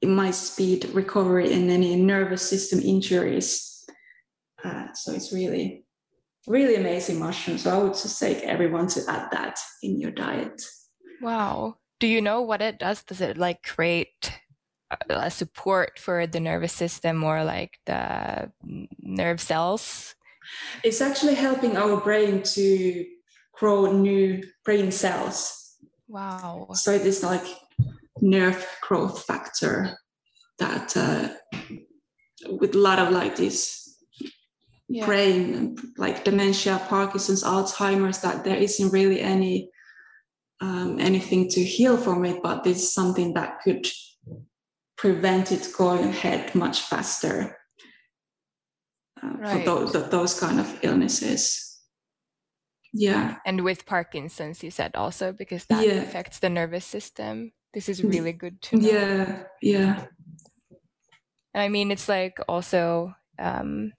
[0.00, 3.86] it might speed recovery in any nervous system injuries.
[4.62, 5.84] Uh, so it's really,
[6.46, 7.58] really amazing mushroom.
[7.58, 10.62] So I would just say everyone to add that in your diet.
[11.20, 11.76] Wow.
[12.00, 13.02] Do you know what it does?
[13.02, 14.32] Does it like create
[15.08, 18.50] a support for the nervous system or like the
[19.00, 20.14] nerve cells?
[20.82, 23.06] It's actually helping our brain to
[23.58, 25.76] grow new brain cells.
[26.08, 26.68] Wow.
[26.74, 27.46] So it is like
[28.20, 29.98] nerve growth factor
[30.58, 31.28] that uh,
[32.48, 33.84] with a lot of like this
[34.88, 35.06] yeah.
[35.06, 39.70] brain like dementia parkinson's alzheimer's that there isn't really any
[40.60, 43.86] um, anything to heal from it but this is something that could
[44.96, 47.56] prevent it going ahead much faster
[49.22, 49.64] uh, right.
[49.64, 51.63] for those, those kind of illnesses
[52.94, 55.94] yeah and with parkinson's you said also because that yeah.
[55.94, 58.88] affects the nervous system this is really good to know.
[58.88, 60.06] Yeah, yeah.
[61.52, 63.92] And I mean, it's like also um,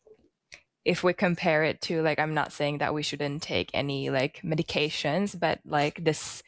[0.86, 4.42] if we compare it to like, I'm not saying that we shouldn't take any like
[4.44, 6.42] medications, but like this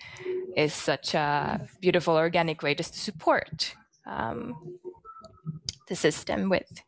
[0.55, 4.55] is such a beautiful organic way just to support um,
[5.89, 6.81] the system with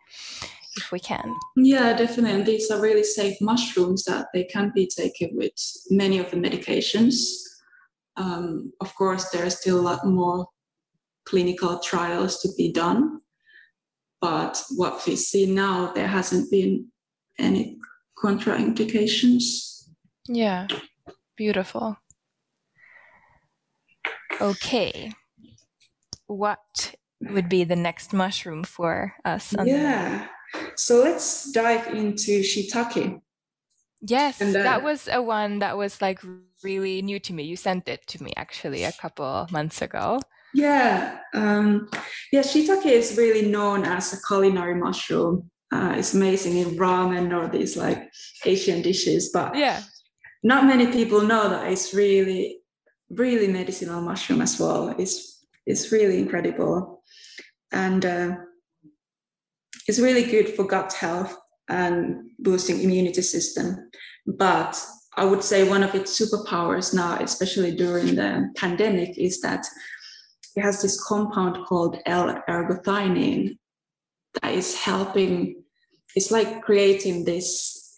[0.80, 1.36] if we can.
[1.58, 2.32] Yeah, definitely.
[2.32, 5.54] And these are really safe mushrooms that they can be taken with
[5.89, 7.13] many of the medications.
[8.18, 10.48] Um, of course, there are still a lot more
[11.26, 13.22] clinical trials to be done,
[14.22, 16.88] but what we see now, there hasn't been
[17.38, 17.78] any
[18.18, 19.88] contraindications.
[20.28, 20.68] Yeah,
[21.38, 21.98] beautiful.
[24.42, 25.12] Okay,
[26.28, 29.54] what would be the next mushroom for us?
[29.65, 30.28] yeah,
[30.76, 33.22] so let's dive into shiitake.
[34.02, 36.22] Yes, uh, that was a one that was like
[36.64, 37.44] really new to me.
[37.44, 40.20] You sent it to me actually a couple months ago.
[40.54, 41.90] Yeah, um,
[42.32, 42.42] yeah.
[42.42, 45.50] Shiitake is really known as a culinary mushroom.
[45.72, 48.10] Uh, it's amazing in ramen or these like
[48.46, 49.84] Asian dishes, but yeah,
[50.44, 52.62] not many people know that it's really,
[53.10, 54.96] really medicinal mushroom as well.
[54.98, 57.04] It's it's really incredible,
[57.72, 58.36] and uh,
[59.89, 61.36] it's really good for gut health
[61.67, 63.89] and boosting immunity system.
[64.28, 64.80] But
[65.17, 69.65] I would say one of its superpowers now, especially during the pandemic, is that
[70.56, 73.58] it has this compound called L-arginine
[74.40, 75.63] that is helping.
[76.15, 77.92] It's like creating this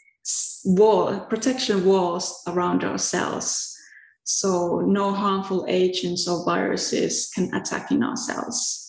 [0.64, 3.76] wall, protection walls around our cells,
[4.24, 8.81] so no harmful agents or viruses can attack in our cells.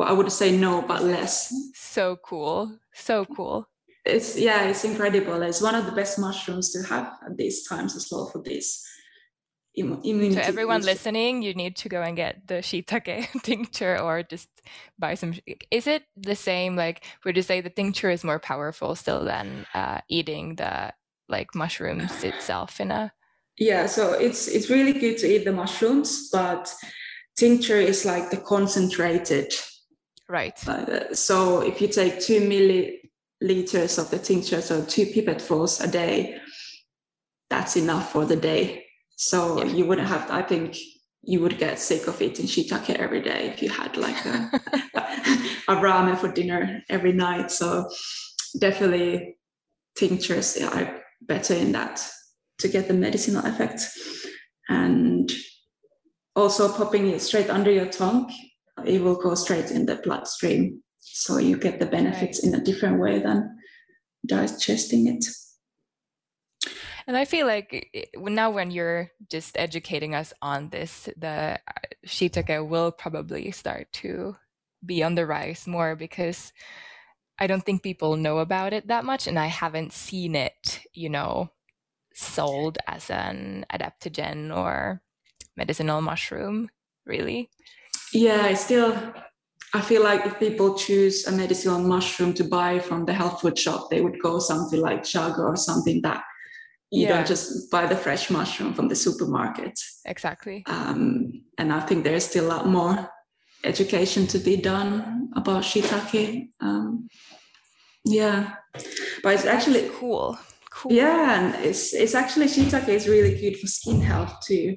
[0.00, 1.52] Well, I would say no, but less.
[1.74, 2.78] So cool.
[2.94, 3.68] So cool
[4.04, 5.42] it's yeah, it's incredible.
[5.42, 8.86] It's one of the best mushrooms to have at these times as well for this
[9.74, 10.34] immunity.
[10.34, 14.48] So everyone listening, you need to go and get the shiitake tincture or just
[14.98, 15.34] buy some.
[15.70, 16.76] Is it the same?
[16.76, 20.92] Like, would you say the tincture is more powerful still than uh, eating the
[21.28, 23.12] like mushrooms itself in a?
[23.58, 26.74] Yeah, so it's it's really good to eat the mushrooms, but
[27.36, 29.52] tincture is like the concentrated.
[30.30, 30.68] Right.
[30.68, 36.38] Uh, so if you take two milliliters of the tincture, so two pipetfuls a day,
[37.48, 38.84] that's enough for the day.
[39.16, 39.72] So yeah.
[39.72, 40.76] you wouldn't have, I think
[41.22, 44.50] you would get sick of eating shiitake every day if you had like a,
[45.68, 47.50] a ramen for dinner every night.
[47.50, 47.90] So
[48.60, 49.34] definitely
[49.96, 52.08] tinctures are better in that
[52.58, 53.80] to get the medicinal effect.
[54.68, 55.28] And
[56.36, 58.32] also popping it straight under your tongue,
[58.86, 60.82] it will go straight in the bloodstream.
[60.98, 62.52] So you get the benefits right.
[62.52, 63.58] in a different way than
[64.26, 65.24] digesting it.
[67.06, 71.72] And I feel like now when you're just educating us on this, the uh,
[72.06, 74.36] shiitake will probably start to
[74.84, 76.52] be on the rise more because
[77.38, 81.08] I don't think people know about it that much, and I haven't seen it, you
[81.08, 81.50] know,
[82.14, 85.00] sold as an adaptogen or
[85.56, 86.68] medicinal mushroom,
[87.06, 87.50] really.
[88.12, 89.14] Yeah, I still
[89.72, 93.58] I feel like if people choose a medicinal mushroom to buy from the health food
[93.58, 96.24] shop, they would go something like chaga or something that
[96.90, 97.16] you yeah.
[97.16, 99.78] don't just buy the fresh mushroom from the supermarket.
[100.06, 100.64] Exactly.
[100.66, 103.08] Um, and I think there's still a lot more
[103.62, 106.48] education to be done about shiitake.
[106.60, 107.08] Um,
[108.04, 108.54] yeah,
[109.22, 110.36] but it's actually cool.
[110.72, 110.92] Cool.
[110.92, 114.76] Yeah, and it's it's actually shiitake is really good for skin health too,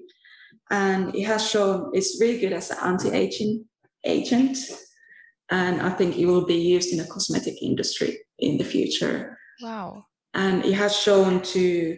[0.74, 3.66] and it has shown it's really good as an anti-aging
[4.04, 4.58] agent,
[5.50, 9.38] and I think it will be used in the cosmetic industry in the future.
[9.62, 10.06] Wow.
[10.34, 11.98] And it has shown to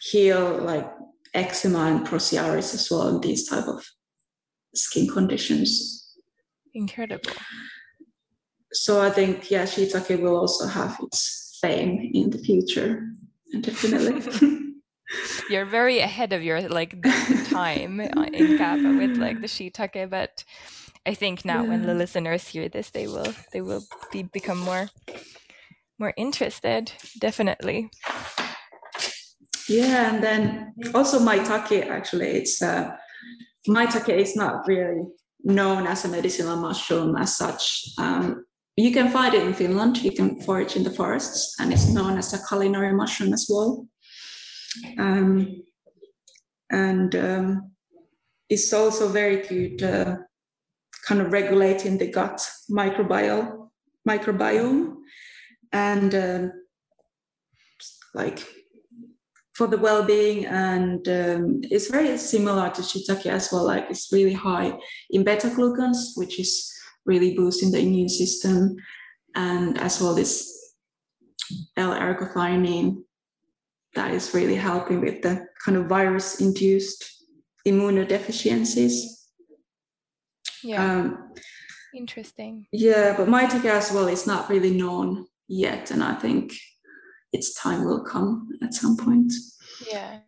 [0.00, 0.90] heal like
[1.34, 3.84] eczema and psoriasis as well, and these type of
[4.74, 6.16] skin conditions.
[6.74, 7.32] Incredible
[8.72, 13.10] so I think yeah, shiitake will also have its fame in the future,
[13.60, 14.58] definitely.
[15.48, 16.94] You're very ahead of your like
[17.48, 20.44] time in Kappa with like the shiitake, but
[21.06, 21.68] I think now yeah.
[21.68, 23.82] when the listeners hear this, they will they will
[24.12, 24.90] be become more
[25.98, 26.92] more interested.
[27.18, 27.90] Definitely.
[29.68, 32.96] Yeah, and then also maitake actually it's uh,
[33.68, 35.02] maitake is not really
[35.44, 37.84] known as a medicinal mushroom as such.
[37.98, 38.44] Um,
[38.76, 40.02] you can find it in Finland.
[40.02, 43.86] You can forage in the forests, and it's known as a culinary mushroom as well.
[44.98, 45.62] Um,
[46.70, 47.72] and um,
[48.48, 50.16] it's also very good, uh,
[51.06, 53.70] kind of regulating the gut microbiome,
[54.06, 54.96] microbiome,
[55.72, 56.52] and um,
[58.14, 58.46] like
[59.54, 60.46] for the well-being.
[60.46, 63.64] And um, it's very similar to shiitake as well.
[63.64, 64.78] Like it's really high
[65.10, 66.72] in beta glucans, which is
[67.06, 68.76] really boosting the immune system,
[69.34, 70.54] and as well this
[71.76, 73.02] L-arginine
[73.94, 77.04] that is really helping with the kind of virus-induced
[77.66, 79.00] immunodeficiencies.
[80.62, 80.84] Yeah.
[80.84, 81.32] Um,
[81.94, 82.66] Interesting.
[82.70, 86.52] Yeah, but maitake as well is not really known yet, and I think
[87.32, 89.32] its time will come at some point.
[89.90, 90.20] Yeah.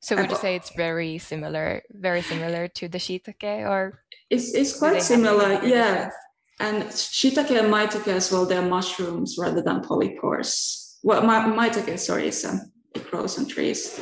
[0.00, 4.78] So would you say it's very similar, very similar to the shiitake, or it's it's
[4.78, 6.10] quite similar, yeah.
[6.60, 10.87] And shiitake and maitake as well, they're mushrooms rather than polypores.
[11.02, 12.60] Well, my, maitake, sorry, is um,
[12.94, 14.00] it grows on trees.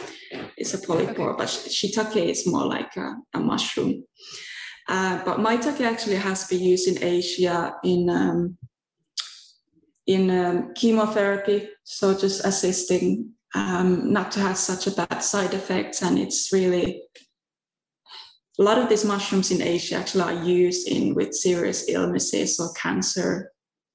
[0.57, 1.39] It's a polypore, okay.
[1.39, 4.05] but shiitake is more like a, a mushroom.
[4.89, 8.57] Uh, but maitake actually has been used in Asia in um,
[10.07, 16.03] in um, chemotherapy, so just assisting um, not to have such a bad side effects.
[16.03, 17.03] And it's really
[18.59, 22.73] a lot of these mushrooms in Asia actually are used in with serious illnesses or
[22.75, 23.51] cancer,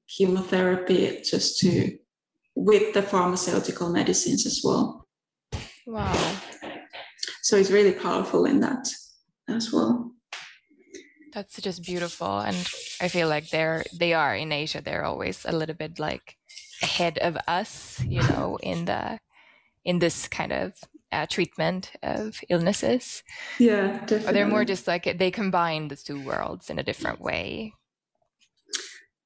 [0.10, 1.98] chemotherapy, just to
[2.64, 5.08] with the pharmaceutical medicines as well.
[5.88, 6.38] Wow.
[7.42, 8.88] So it's really powerful in that
[9.50, 10.12] as well.
[11.34, 12.40] That's just beautiful.
[12.40, 12.58] And
[13.02, 16.38] I feel like they're they are in Asia, they're always a little bit like
[16.84, 19.20] ahead of us, you know, in the
[19.84, 20.74] in this kind of
[21.12, 23.24] uh, treatment of illnesses.
[23.60, 24.28] Yeah, definitely.
[24.28, 27.74] Or they're more just like they combine the two worlds in a different way.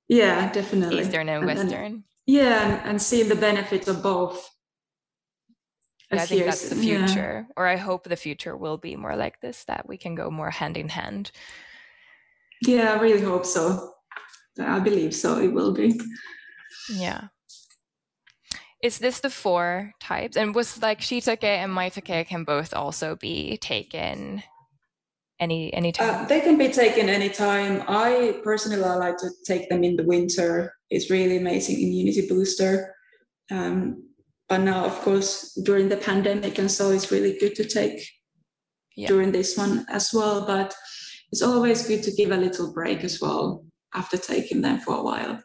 [0.07, 1.01] Yeah, definitely.
[1.01, 1.85] Eastern and, and Western.
[1.85, 4.49] And, yeah, and, and seeing the benefits of both.
[6.11, 7.53] Yeah, I think that's the future, yeah.
[7.57, 10.51] or I hope the future will be more like this that we can go more
[10.51, 11.31] hand in hand.
[12.61, 13.93] Yeah, I really hope so.
[14.59, 15.39] I believe so.
[15.39, 15.99] It will be.
[16.89, 17.27] Yeah
[18.85, 20.37] is this the four types?
[20.37, 24.43] And was like shiitake and maitake can both also be taken
[25.39, 26.23] any any time?
[26.23, 27.83] Uh, they can be taken anytime.
[27.87, 30.73] I personally I like to take them in the winter.
[30.89, 32.95] It's really amazing immunity booster.
[33.51, 34.03] Um,
[34.47, 38.07] but now, of course, during the pandemic and so, it's really good to take
[38.95, 39.07] yeah.
[39.07, 40.45] during this one as well.
[40.45, 40.73] But
[41.31, 45.03] it's always good to give a little break as well after taking them for a
[45.03, 45.43] while.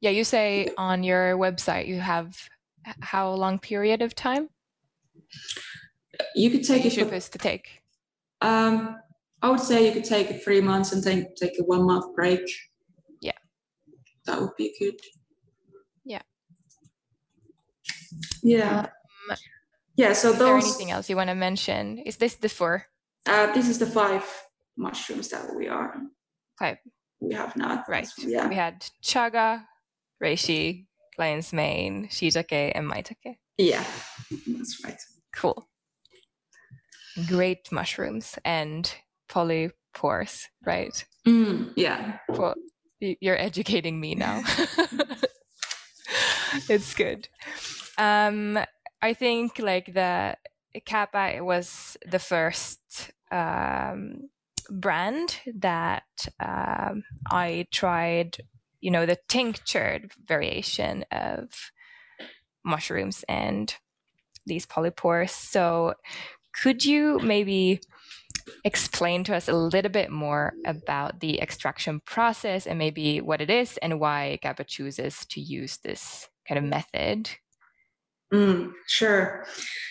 [0.00, 2.36] Yeah, you say on your website you have
[3.00, 4.48] how long period of time?
[6.34, 7.77] You could take you it for, supposed to take.
[8.40, 8.96] Um,
[9.42, 12.48] I would say you could take three months and then take a one month break.
[13.20, 13.32] Yeah,
[14.26, 14.98] that would be good.
[16.04, 16.22] Yeah.
[18.42, 18.86] Yeah.
[19.30, 19.36] Um,
[19.96, 20.12] yeah.
[20.12, 20.46] So is those.
[20.46, 21.98] there anything else you want to mention?
[21.98, 22.86] Is this the four?
[23.26, 24.24] Uh, this is the five
[24.76, 25.94] mushrooms that we are.
[26.58, 26.78] Five.
[27.20, 27.88] We have not.
[27.88, 28.08] Right.
[28.18, 28.48] Yeah.
[28.48, 29.64] We had chaga,
[30.22, 30.86] reishi,
[31.18, 33.36] lion's mane, shiitake, and maitake.
[33.58, 33.84] Yeah,
[34.46, 35.00] that's right.
[35.34, 35.68] Cool.
[37.26, 38.92] Great mushrooms and
[39.28, 41.04] polypores, right?
[41.26, 42.18] Mm, yeah.
[42.28, 42.54] Well,
[43.00, 44.42] you're educating me now.
[46.68, 47.28] it's good.
[47.96, 48.58] Um,
[49.02, 50.36] I think like the
[50.84, 52.80] Kappa was the first
[53.30, 54.28] um,
[54.70, 58.38] brand that um, I tried,
[58.80, 61.50] you know, the tinctured variation of
[62.64, 63.74] mushrooms and
[64.46, 65.30] these polypores.
[65.30, 65.94] So,
[66.62, 67.80] could you maybe
[68.64, 73.50] explain to us a little bit more about the extraction process and maybe what it
[73.50, 77.30] is and why Kappa chooses to use this kind of method?
[78.32, 79.46] Mm, sure.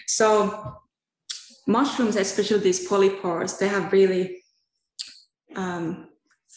[0.07, 0.77] So,
[1.65, 4.43] mushrooms, especially these polypores, they have really
[5.55, 6.09] um,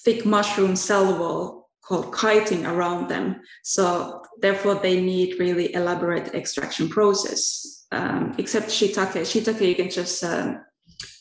[0.05, 3.41] thick mushroom cell wall called chitin around them.
[3.65, 7.80] So therefore, they need really elaborate extraction process.
[7.93, 10.61] Um, except shiitake, shiitake you can just um,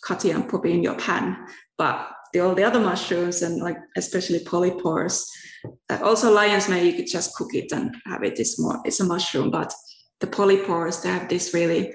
[0.03, 1.37] cut it and put it in your pan.
[1.77, 5.23] But the, all the other mushrooms and like especially polypores,
[5.89, 8.39] uh, also lion's mane, you could just cook it and have it.
[8.39, 9.73] It's more, it's a mushroom, but
[10.19, 11.93] the polypores they have this really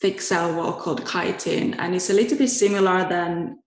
[0.00, 3.58] thick cell wall called chitin, and it's a little bit similar than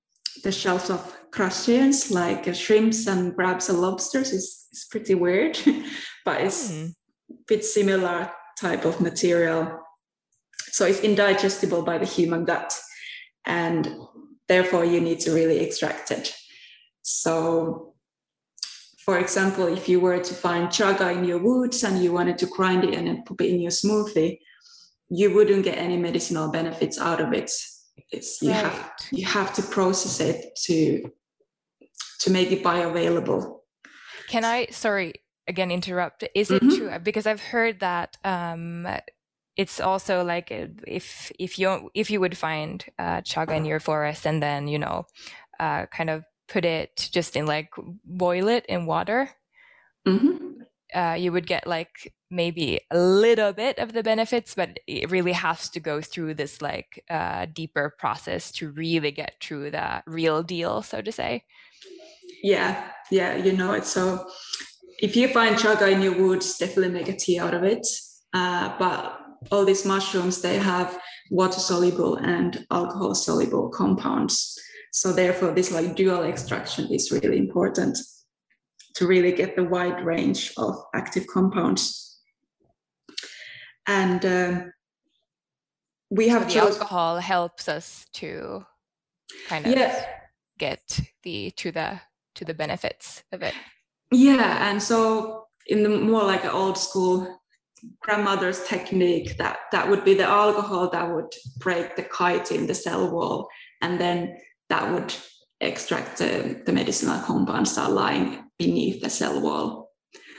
[0.44, 5.60] the shells of crustaceans like shrimps and crabs and lobsters is, is pretty weird,
[6.26, 6.90] but it's mm.
[7.32, 9.80] a bit similar type of material.
[10.72, 12.78] So it's indigestible by the human gut,
[13.46, 13.88] and
[14.48, 16.36] therefore you need to really extract it.
[17.02, 17.94] So,
[19.06, 22.46] for example, if you were to find chaga in your woods and you wanted to
[22.46, 24.40] grind it and put it in your smoothie,
[25.10, 27.52] you wouldn't get any medicinal benefits out of it
[28.12, 28.64] it's you right.
[28.64, 31.12] have you have to process it to
[32.20, 33.60] to make it bioavailable
[34.28, 35.14] can i sorry
[35.50, 36.78] again interrupt is it mm-hmm.
[36.78, 38.88] true because i've heard that um
[39.58, 43.82] it's also like uh, if if you if you would find uh, chaga in your
[43.82, 45.06] forest and then you know
[45.60, 47.70] uh, kind of put it just in like
[48.06, 49.30] boil it in water
[50.08, 50.62] mm-hmm.
[50.96, 55.32] uh, you would get like maybe a little bit of the benefits, but it really
[55.32, 60.44] has to go through this like uh, deeper process to really get through the real
[60.44, 61.44] deal, so to say.
[62.44, 63.86] Yeah, yeah, you know it.
[63.86, 64.30] So
[65.02, 67.86] if you find chaga in your woods, definitely make a tea out of it.
[68.34, 69.20] Uh, but
[69.52, 71.00] all these mushrooms, they have
[71.32, 74.58] water soluble and alcohol soluble compounds.
[74.92, 77.98] So therefore, this like dual extraction is really important
[78.96, 82.10] to really get the wide range of active compounds
[83.90, 84.74] and um,
[86.12, 88.64] we have so the alcohol helps us to
[89.48, 90.06] kind of yeah.
[90.58, 92.00] get the to the
[92.36, 93.54] to the benefits of it
[94.12, 97.40] yeah and so in the more like an old school
[98.02, 102.76] grandmother's technique that that would be the alcohol that would break the chitin in the
[102.76, 103.48] cell wall
[103.82, 104.38] and then
[104.70, 105.14] that would
[105.62, 109.92] extract the, the medicinal compounds that are lying beneath the cell wall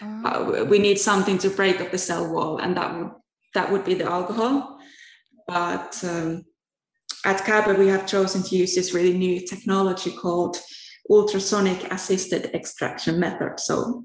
[0.03, 0.61] oh.
[0.61, 3.11] uh, we need something to break up the cell wall and that would
[3.55, 4.79] that would be the alcohol.
[5.47, 6.45] But um,
[7.25, 10.57] at Kappa, we have chosen to use this really new technology called
[11.11, 13.59] ultrasonic assisted extraction method.
[13.59, 14.05] So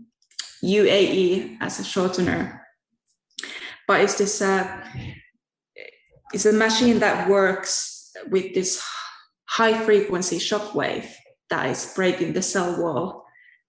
[0.63, 2.59] UAE as a shortener.
[3.87, 4.67] But it's this uh,
[6.33, 8.83] it's a machine that works with this
[9.47, 11.07] high frequency shock wave
[11.49, 13.25] that is breaking the cell wall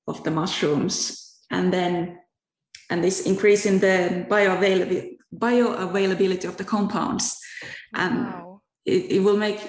[0.08, 2.18] of the mushrooms and then
[2.88, 7.38] and this increasing the bioavailability bioavailability of the compounds
[7.94, 8.62] and wow.
[8.86, 9.60] it, it will make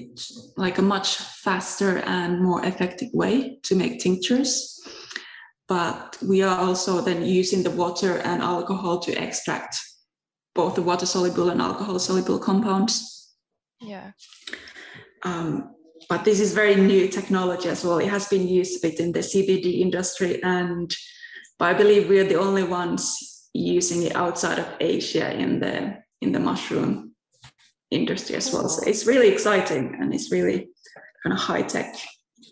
[0.00, 0.20] it
[0.56, 4.78] like a much faster and more effective way to make tinctures.
[5.68, 9.80] But we are also then using the water and alcohol to extract
[10.54, 13.32] both the water soluble and alcohol soluble compounds.
[13.80, 14.12] Yeah.
[15.22, 15.74] Um,
[16.08, 17.98] but this is very new technology as well.
[17.98, 20.94] It has been used within the cbd industry and
[21.58, 25.98] but i believe we are the only ones using it outside of Asia in the
[26.20, 27.09] in the mushroom
[27.90, 28.68] industry as well.
[28.68, 30.68] So it's really exciting and it's really
[31.22, 31.94] kind of high tech.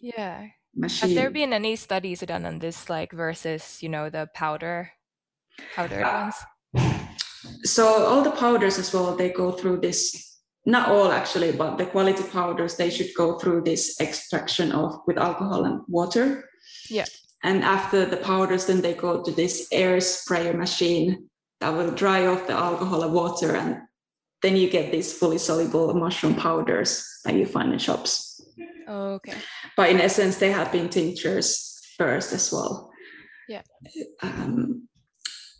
[0.03, 0.47] Yeah.
[0.75, 1.09] machine.
[1.09, 4.93] Has there been any studies done on this, like versus you know the powder,
[5.75, 6.37] powder uh, ones?
[7.65, 10.25] So all the powders as well, they go through this.
[10.67, 15.17] Not all actually, but the quality powders they should go through this extraction of with
[15.17, 16.45] alcohol and water.
[16.91, 17.07] Yeah.
[17.43, 21.31] And after the powders, then they go to this air sprayer machine
[21.61, 23.79] that will dry off the alcohol and water, and
[24.43, 28.41] then you get these fully soluble mushroom powders that you find in shops.
[28.87, 29.35] Oh, okay.
[29.77, 32.91] But in essence, they have been tinctures first as well.
[33.49, 33.63] Yeah.
[34.23, 34.89] Um,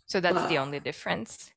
[0.05, 1.51] so that's the only difference.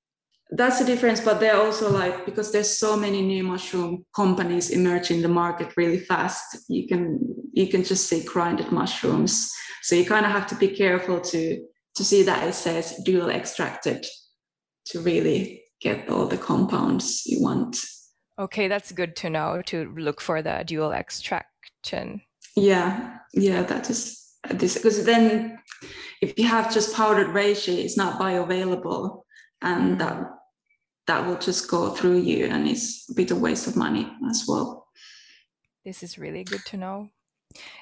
[0.50, 5.18] That's the difference, but they're also like because there's so many new mushroom companies emerging
[5.18, 6.58] in the market really fast.
[6.68, 7.18] You can
[7.54, 9.50] you can just see grinded mushrooms,
[9.82, 13.30] so you kind of have to be careful to to see that it says dual
[13.30, 14.04] extracted
[14.86, 17.76] to really get all the compounds you want.
[18.38, 22.22] Okay, that's good to know to look for the dual extraction.
[22.56, 25.58] Yeah, yeah, that is this because then
[26.20, 29.22] if you have just powdered reishi, it's not bioavailable,
[29.60, 29.98] and mm-hmm.
[29.98, 30.30] that
[31.06, 34.44] that will just go through you, and it's a bit of waste of money as
[34.48, 34.86] well.
[35.84, 37.08] This is really good to know,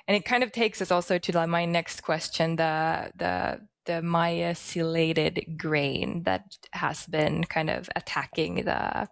[0.08, 5.56] and it kind of takes us also to my next question: the the the myceliated
[5.56, 9.08] grain that has been kind of attacking the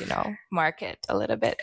[0.00, 1.58] you know market a little bit?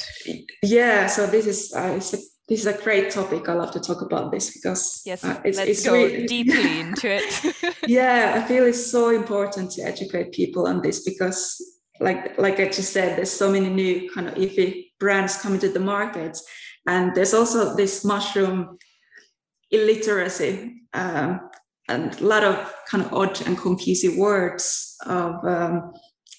[0.62, 2.18] Yeah so this is uh, a,
[2.50, 3.48] this is a great topic.
[3.48, 6.80] I love to talk about this because yes uh, it's, let's it's go really, deeply
[6.84, 7.76] into it.
[7.88, 11.62] Yeah i feel it's so important to educate people on this because
[12.00, 15.70] like like i just said there's so many new kind of iffy brands coming to
[15.70, 16.38] the market.
[16.88, 18.78] And there's also this mushroom
[19.70, 21.50] illiteracy um,
[21.90, 25.94] a lot of kind of odd and confusing words of um,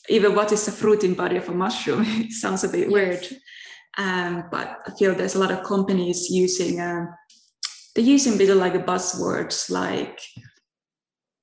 [0.09, 2.91] even what is the fruiting body of a mushroom it sounds a bit yes.
[2.91, 3.27] weird
[3.99, 7.07] um, but i feel there's a lot of companies using uh,
[7.95, 10.21] they're using a bit of like a buzzwords like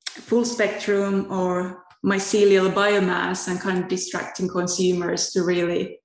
[0.10, 6.00] full spectrum or mycelial biomass and kind of distracting consumers to really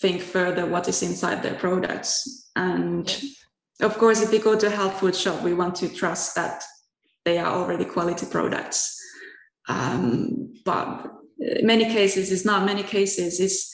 [0.00, 3.34] think further what is inside their products and yes.
[3.80, 6.62] of course if we go to a health food shop we want to trust that
[7.26, 8.96] they are already quality products.
[9.68, 11.10] Um, but
[11.62, 13.68] many cases, it's not many cases, is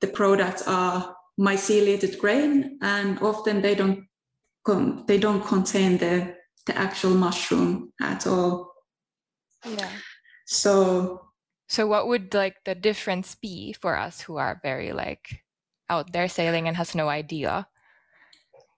[0.00, 4.08] the products are myceliated grain, and often they don't
[4.64, 6.34] con- they don't contain the
[6.66, 8.72] the actual mushroom at all.
[9.64, 9.92] Yeah.
[10.46, 11.26] So.
[11.68, 15.44] So what would like the difference be for us who are very like
[15.88, 17.68] out there sailing and has no idea?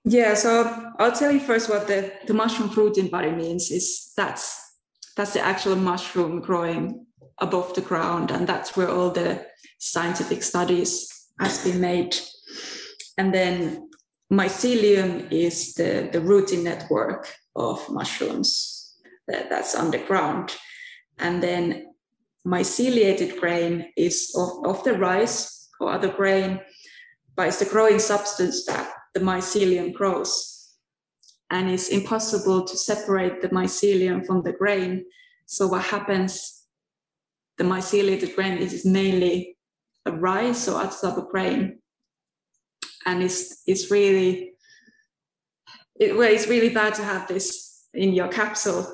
[0.05, 4.61] Yeah, so I'll tell you first what the, the mushroom fruiting body means is that's
[5.17, 7.07] that's the actual mushroom growing
[7.39, 9.47] above the ground, and that's where all the
[9.79, 12.17] scientific studies has been made.
[13.19, 13.91] And then
[14.33, 18.97] mycelium is the, the rooting network of mushrooms
[19.29, 20.57] that, that's underground.
[21.19, 21.93] And then
[22.47, 26.61] myceliated grain is of, of the rice or other grain,
[27.37, 30.75] but it's the growing substance that the mycelium grows.
[31.51, 35.05] And it's impossible to separate the mycelium from the grain.
[35.47, 36.65] So what happens,
[37.59, 39.59] the myceliated grain is mainly
[40.07, 41.79] a rice or other type of grain.
[43.05, 44.55] And it's, it's really,
[46.01, 48.87] it, well, it's really bad to have this in your capsule.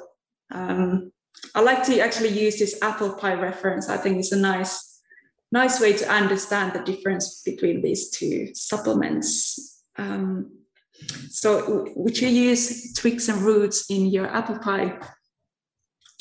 [0.51, 1.13] Um,
[1.55, 3.89] I like to actually use this apple pie reference.
[3.89, 5.01] I think it's a nice,
[5.53, 9.68] nice way to understand the difference between these two supplements.
[9.99, 10.51] Um,
[11.29, 14.99] so would you use twigs and roots in your apple pie?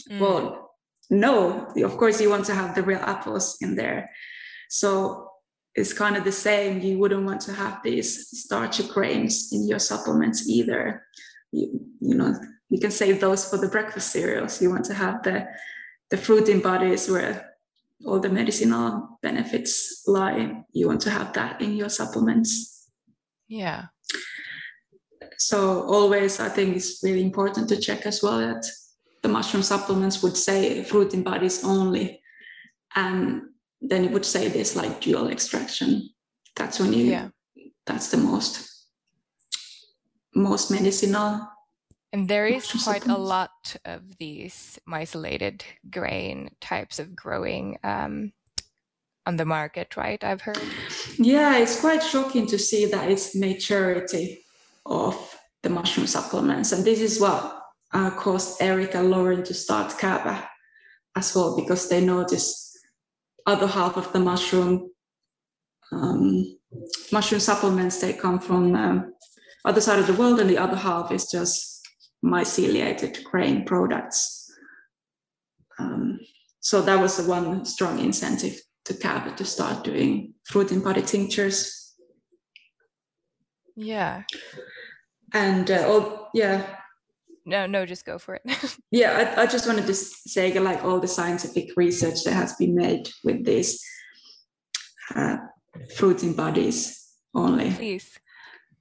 [0.09, 0.19] Mm.
[0.19, 0.71] Well,
[1.09, 4.09] no, of course you want to have the real apples in there.
[4.69, 5.31] So
[5.73, 6.81] it's kind of the same.
[6.81, 11.03] You wouldn't want to have these starchy grains in your supplements either.
[11.51, 12.35] You, you know,
[12.69, 14.61] you can save those for the breakfast cereals.
[14.61, 15.47] You want to have the
[16.09, 17.53] the fruiting bodies where
[18.05, 20.63] all the medicinal benefits lie.
[20.73, 22.76] You want to have that in your supplements.
[23.47, 23.85] Yeah.
[25.37, 28.65] So always, I think it's really important to check as well that
[29.21, 32.21] the mushroom supplements would say fruiting bodies only,
[32.95, 33.41] and
[33.81, 36.09] then it would say this like dual extraction.
[36.55, 37.05] That's when you.
[37.05, 37.29] Yeah.
[37.85, 38.67] That's the most
[40.35, 41.47] most medicinal.
[42.13, 48.31] And there is quite a lot of these myceliated grain types of growing um,
[49.27, 50.23] on the market, right?
[50.23, 50.61] I've heard.
[51.19, 54.45] Yeah, it's quite shocking to see that it's maturity
[54.85, 55.15] of
[55.63, 57.61] the mushroom supplements, and this is what
[57.93, 60.49] uh, caused Eric and Lauren to start Kappa
[61.15, 62.79] as well because they noticed
[63.45, 64.91] other half of the mushroom
[65.91, 66.57] um,
[67.11, 69.13] mushroom supplements they come from um,
[69.65, 71.81] other side of the world, and the other half is just
[72.23, 74.49] myceliated grain products.
[75.79, 76.19] Um,
[76.61, 81.93] so that was the one strong incentive to to start doing fruit in body tinctures.
[83.75, 84.23] Yeah.
[85.33, 86.65] And uh, oh yeah.
[87.45, 88.77] No, no, just go for it.
[88.91, 92.75] yeah, I, I just wanted to say like all the scientific research that has been
[92.75, 93.81] made with these
[95.15, 95.37] uh,
[95.95, 97.71] fruit in bodies only.
[97.71, 98.19] Please.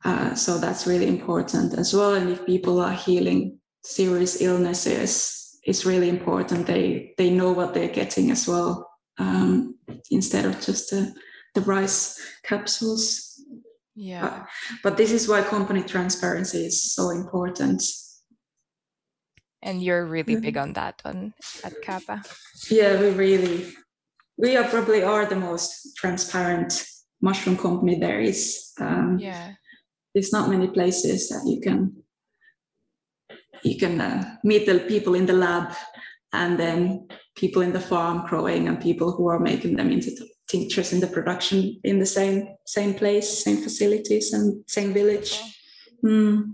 [0.04, 2.14] Uh, so that's really important as well.
[2.14, 7.88] And if people are healing serious illnesses, it's really important they they know what they're
[7.88, 8.88] getting as well,
[9.18, 9.75] um,
[10.10, 11.14] instead of just the,
[11.54, 13.40] the rice capsules.
[13.94, 14.26] Yeah.
[14.26, 14.44] Uh,
[14.82, 17.82] but this is why company transparency is so important.
[19.62, 21.32] And you're really big on that on
[21.64, 22.22] at Kappa.
[22.70, 23.72] Yeah, we really
[24.38, 26.86] we are probably are the most transparent
[27.22, 28.72] mushroom company there is.
[28.78, 29.54] Um, yeah
[30.16, 31.92] there's not many places that you can
[33.62, 35.76] you can uh, meet the people in the lab
[36.32, 37.06] and then
[37.36, 40.10] people in the farm growing and people who are making them into
[40.48, 45.40] tinctures in the production in the same same place same facilities and same village
[46.04, 46.44] mm.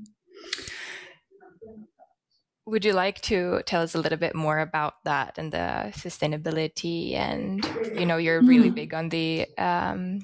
[2.67, 7.15] would you like to tell us a little bit more about that and the sustainability
[7.15, 7.65] and
[7.95, 8.75] you know you're really mm.
[8.75, 10.21] big on the um,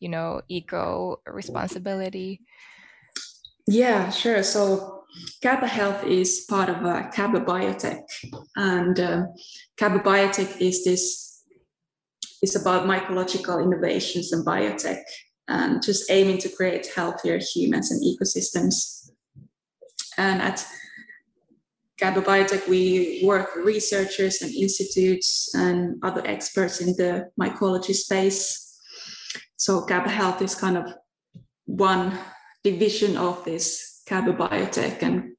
[0.00, 2.40] you know eco responsibility
[3.70, 4.42] yeah, sure.
[4.42, 4.99] So
[5.42, 8.02] Kappa Health is part of uh, Biotech,
[8.56, 8.98] and
[9.76, 11.44] Kappa Biotech is this
[12.42, 15.02] is about mycological innovations and biotech,
[15.48, 19.10] and just aiming to create healthier humans and ecosystems.
[20.16, 20.66] And at
[21.98, 28.78] Kappa Biotech, we work with researchers and institutes and other experts in the mycology space.
[29.56, 30.94] So Kappa Health is kind of
[31.66, 32.18] one
[32.64, 35.02] division of this Kappa Biotech.
[35.02, 35.36] And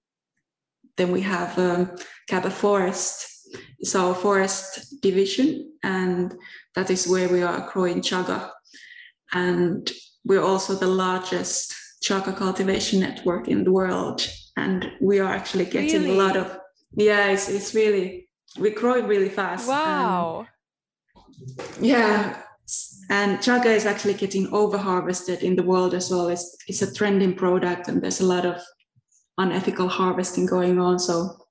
[0.95, 1.91] then we have um,
[2.30, 3.28] Kappa Forest,
[3.80, 6.34] it's our forest division, and
[6.76, 8.49] that is where we are growing chaga.
[9.34, 9.91] And
[10.24, 14.26] we're also the largest chaga cultivation network in the world.
[14.55, 16.17] And we are actually getting really?
[16.17, 16.57] a lot of,
[16.93, 19.67] yeah, it's, it's really, we're growing really fast.
[19.67, 20.47] Wow.
[21.76, 22.41] And yeah,
[23.12, 26.30] and chaga is actually getting over harvested in the world as well.
[26.30, 28.62] It's, it's a trending product and there's a lot of
[29.38, 30.97] unethical harvesting going on.
[30.97, 31.41] So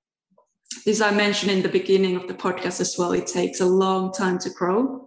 [0.86, 3.12] as I mentioned in the beginning of the podcast as well.
[3.12, 5.06] It takes a long time to grow,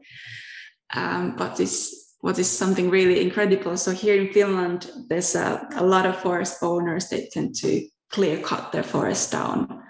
[0.93, 3.75] um, but this what is something really incredible.
[3.75, 7.09] So here in Finland, there's a, a lot of forest owners.
[7.09, 9.81] They tend to clear cut their forest down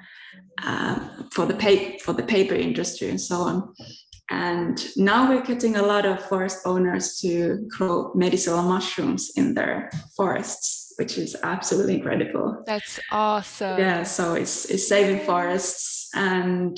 [0.63, 3.75] um, for the paper for the paper industry and so on.
[4.33, 9.91] And now we're getting a lot of forest owners to grow medicinal mushrooms in their
[10.17, 12.63] forests, which is absolutely incredible.
[12.65, 13.77] That's awesome.
[13.77, 16.09] Yeah, so it's, it's saving forests.
[16.15, 16.75] And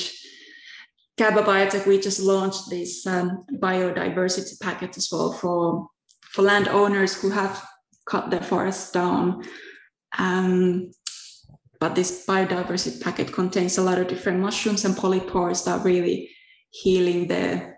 [1.16, 5.88] Kappa Biotech, we just launched this um, biodiversity packet as well for,
[6.34, 7.66] for landowners who have
[8.06, 9.46] cut their forests down.
[10.18, 10.92] Um,
[11.80, 16.35] but this biodiversity packet contains a lot of different mushrooms and polypores that really
[16.82, 17.76] healing the,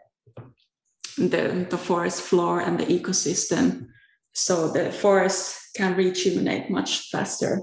[1.18, 3.88] the, the forest floor and the ecosystem
[4.34, 7.62] so the forest can rejuvenate much faster.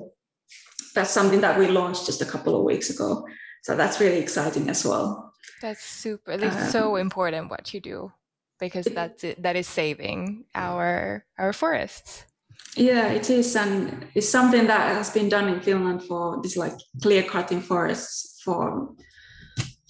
[0.94, 3.24] That's something that we launched just a couple of weeks ago.
[3.62, 5.32] So that's really exciting as well.
[5.62, 6.32] That's super.
[6.32, 8.12] It's um, so important what you do
[8.58, 12.24] because that's it, that is saving our our forests.
[12.76, 16.74] Yeah, it is, and it's something that has been done in Finland for this like
[17.02, 18.90] clear cutting forests for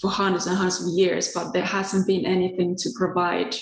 [0.00, 3.54] for hundreds and hundreds of years, but there hasn't been anything to provide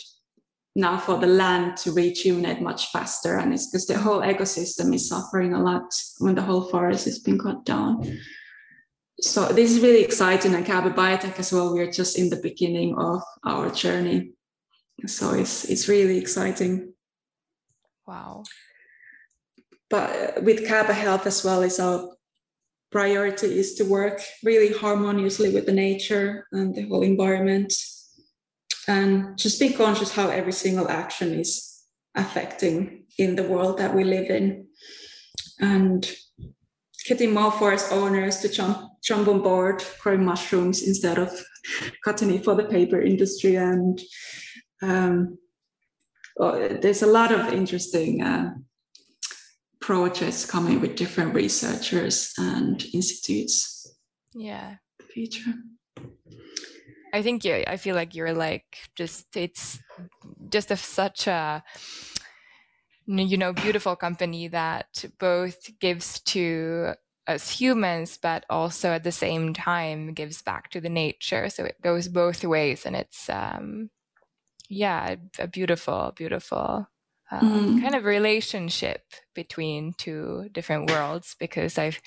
[0.75, 3.39] now for the land to retune it much faster.
[3.39, 7.19] And it's because the whole ecosystem is suffering a lot when the whole forest has
[7.19, 8.19] been cut down.
[9.21, 11.73] So this is really exciting and Kappa Biotech as well.
[11.73, 14.33] We're just in the beginning of our journey.
[15.07, 16.95] So it's it's really exciting.
[18.07, 18.45] Wow.
[19.91, 22.17] But with Kappa Health as well is our
[22.93, 27.73] priority is to work really harmoniously with the nature and the whole environment
[28.87, 31.83] and just be conscious how every single action is
[32.15, 34.67] affecting in the world that we live in.
[35.61, 36.11] And
[37.07, 41.31] getting more forest owners to jump jump on board growing mushrooms instead of
[42.05, 44.01] cutting it for the paper industry and
[44.83, 45.37] um,
[46.81, 48.55] there's a lot of interesting uh,
[49.83, 53.95] projects coming with different researchers and institutes.
[54.33, 54.77] Yeah.
[54.99, 55.53] The future.
[57.13, 59.79] I think yeah, I feel like you're like just it's
[60.49, 61.63] just a, such a
[63.07, 66.95] you know beautiful company that both gives to
[67.27, 71.81] us humans but also at the same time gives back to the nature so it
[71.83, 73.91] goes both ways and it's um
[74.69, 76.89] yeah a beautiful beautiful
[77.33, 77.83] um, mm.
[77.83, 79.01] kind of relationship
[79.35, 82.01] between two different worlds because i've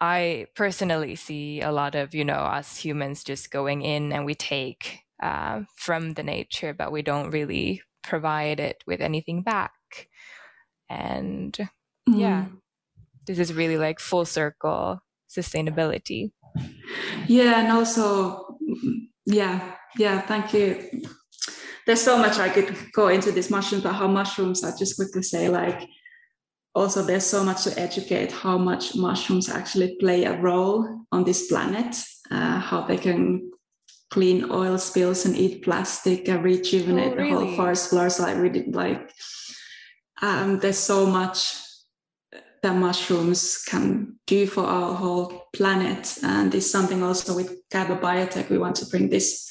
[0.00, 4.34] i personally see a lot of you know us humans just going in and we
[4.34, 9.72] take uh, from the nature but we don't really provide it with anything back
[10.90, 11.56] and
[12.08, 12.18] mm.
[12.20, 12.46] yeah
[13.26, 16.32] this is really like full circle sustainability
[17.26, 18.58] yeah and also
[19.24, 20.88] yeah yeah thank you
[21.86, 25.22] there's so much i could go into this mushroom but how mushrooms i just quickly
[25.22, 25.88] say like
[26.74, 31.48] also there's so much to educate how much mushrooms actually play a role on this
[31.48, 31.96] planet
[32.30, 33.50] uh, how they can
[34.10, 37.30] clean oil spills and eat plastic and rejuvenate oh, really?
[37.30, 39.10] the whole forest floors like really like
[40.22, 41.54] um, there's so much
[42.62, 46.18] that mushrooms can do for our whole planet.
[46.22, 49.48] And it's something also with Kappa Biotech, we want to bring this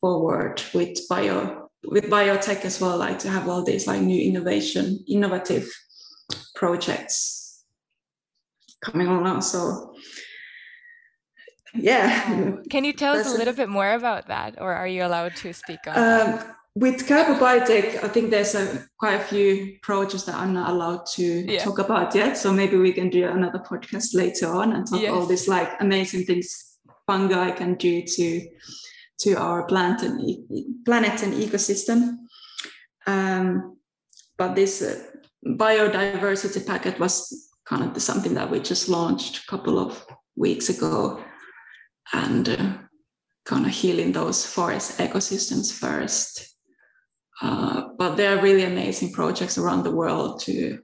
[0.00, 5.04] forward with bio with biotech as well, like to have all these like new innovation,
[5.08, 5.68] innovative
[6.54, 7.64] projects
[8.84, 9.42] coming along.
[9.42, 9.94] So
[11.74, 12.56] yeah.
[12.70, 15.52] Can you tell us a little bit more about that, or are you allowed to
[15.52, 15.96] speak on?
[15.96, 16.40] Um,
[16.74, 21.06] with Kappa Biotech, I think there's a, quite a few projects that I'm not allowed
[21.14, 21.64] to yeah.
[21.64, 22.36] talk about yet.
[22.36, 25.10] So maybe we can do another podcast later on and talk yes.
[25.10, 28.48] all these like amazing things fungi can do to
[29.20, 32.16] to our plant and e- planet and ecosystem.
[33.06, 33.78] Um,
[34.36, 35.02] but this uh,
[35.46, 40.04] biodiversity packet was kind of something that we just launched a couple of
[40.36, 41.22] weeks ago,
[42.12, 42.72] and uh,
[43.44, 46.48] kind of healing those forest ecosystems first
[47.40, 50.80] uh, but there are really amazing projects around the world to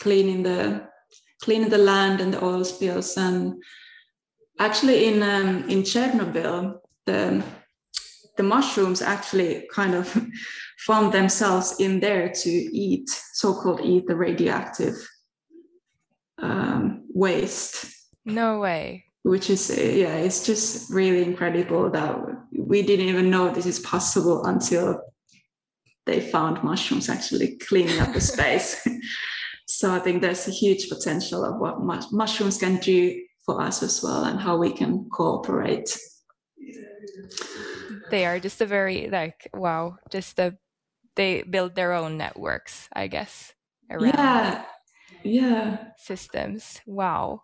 [0.00, 0.88] cleaning the
[1.42, 3.16] cleaning the land and the oil spills.
[3.16, 3.62] And
[4.58, 7.42] actually, in um, in Chernobyl, the
[8.36, 10.26] the mushrooms actually kind of
[10.78, 14.94] found themselves in there to eat, so-called eat the radioactive
[16.38, 17.86] um, waste.
[18.24, 19.04] No way.
[19.22, 22.18] Which is yeah, it's just really incredible that
[22.52, 25.00] we didn't even know this is possible until
[26.06, 28.86] they found mushrooms actually cleaning up the space.
[29.66, 34.02] so I think there's a huge potential of what mushrooms can do for us as
[34.02, 35.96] well and how we can cooperate.
[38.10, 40.58] They are just a very like wow, just the
[41.16, 43.54] they build their own networks, I guess.
[43.98, 44.64] yeah.
[45.24, 45.92] Yeah.
[45.96, 46.80] Systems.
[46.86, 47.42] Wow.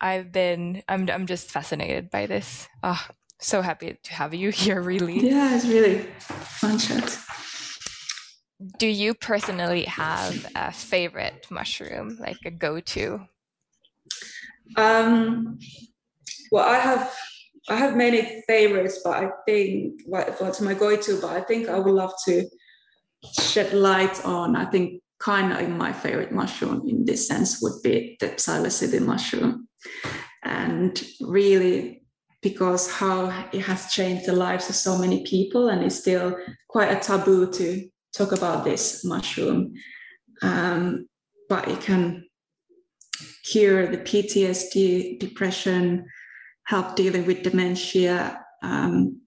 [0.00, 2.68] I've been I'm I'm just fascinated by this.
[2.82, 3.06] Oh,
[3.40, 5.30] so happy to have you here really.
[5.30, 7.18] Yeah, it's really fun chat.
[8.78, 13.28] Do you personally have a favorite mushroom, like a go-to?
[14.76, 15.58] Um
[16.52, 17.16] well I have
[17.68, 21.78] I have many favorites, but I think what, what's my go-to, but I think I
[21.78, 22.48] would love to
[23.40, 28.16] shed light on I think kind of my favorite mushroom in this sense would be
[28.20, 29.68] the psilocybin mushroom.
[30.44, 32.04] And really
[32.40, 36.36] because how it has changed the lives of so many people and it's still
[36.68, 39.74] quite a taboo to talk about this mushroom.
[40.42, 41.08] Um,
[41.48, 42.24] but it can
[43.44, 46.04] cure the ptsd depression
[46.68, 49.20] help dealing with dementia um,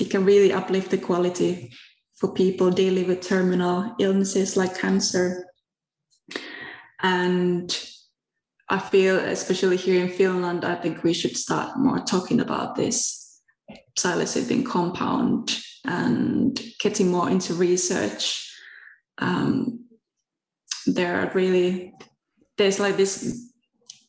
[0.00, 1.70] it can really uplift the quality
[2.18, 5.44] for people dealing with terminal illnesses like cancer
[7.02, 7.68] and
[8.70, 13.42] I feel, especially here in Finland, I think we should start more talking about this
[13.98, 18.48] psilocybin compound and getting more into research.
[19.18, 19.86] Um,
[20.86, 21.92] there are really
[22.58, 23.49] there's like this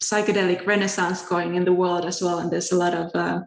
[0.03, 3.41] psychedelic renaissance going in the world as well, and there's a lot of uh,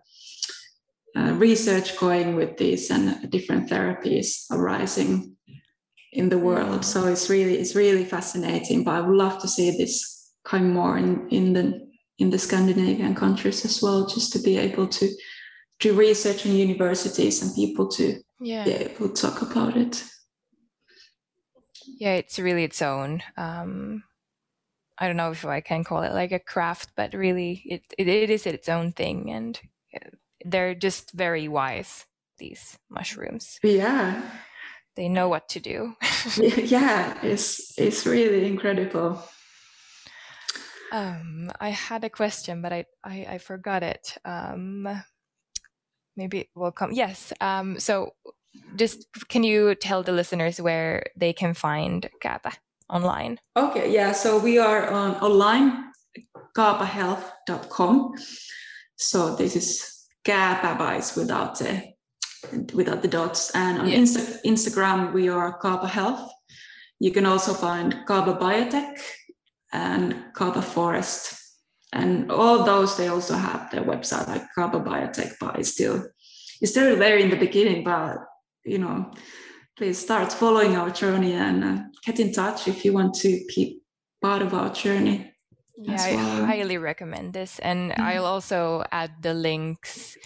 [1.17, 5.37] uh, research going with these and different therapies arising
[6.13, 6.85] in the world.
[6.85, 8.85] So it's really it's really fascinating.
[8.85, 11.85] But I would love to see this come more in, in the
[12.19, 15.09] in the Scandinavian countries as well, just to be able to
[15.81, 18.65] do research in universities and people to yeah.
[18.65, 20.05] be able to talk about it.
[21.99, 23.23] Yeah, it's really its own.
[23.37, 24.05] Um,
[24.99, 28.09] I don't know if I can call it like a craft, but really, it it,
[28.09, 29.59] it is its own thing, and
[30.45, 32.07] they're just very wise.
[32.39, 33.59] These mushrooms.
[33.63, 34.23] Yeah,
[34.97, 35.95] they know what to do.
[36.37, 39.23] yeah, it's it's really incredible.
[40.93, 44.17] Um, I had a question, but I, I, I forgot it.
[44.25, 44.87] Um,
[46.17, 46.93] maybe it will come.
[46.93, 47.33] Yes.
[47.41, 48.15] Um, so
[48.77, 52.53] just can you tell the listeners where they can find Kappa
[52.91, 53.39] online?
[53.57, 54.13] Okay, yeah.
[54.13, 55.93] So we are on online,
[56.57, 58.15] kapahealth.com.
[58.97, 61.95] So this is bites without the
[62.75, 63.51] without the dots.
[63.55, 66.31] And on Insta- Instagram we are Kappa Health.
[67.01, 68.99] You can also find Kappa Biotech
[69.73, 71.41] and Kappa Forest.
[71.93, 76.05] And all those they also have their website like Kappa Biotech, but it's still
[76.61, 78.19] it's still very in the beginning, but
[78.65, 79.13] you know,
[79.77, 83.81] please start following our journey and uh, get in touch if you want to be
[84.21, 85.31] part of our journey.
[85.77, 86.45] Yeah, well.
[86.45, 87.59] I highly recommend this.
[87.59, 88.03] And mm-hmm.
[88.03, 90.17] I'll also add the links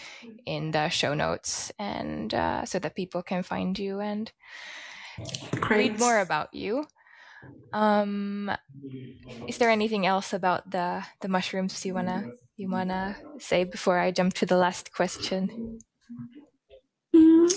[0.45, 4.31] in the show notes and uh, so that people can find you and
[5.59, 5.91] Great.
[5.91, 6.85] read more about you.
[7.73, 8.51] Um,
[9.47, 14.11] is there anything else about the the mushrooms you wanna you wanna say before I
[14.11, 15.79] jump to the last question?
[17.15, 17.49] Mm,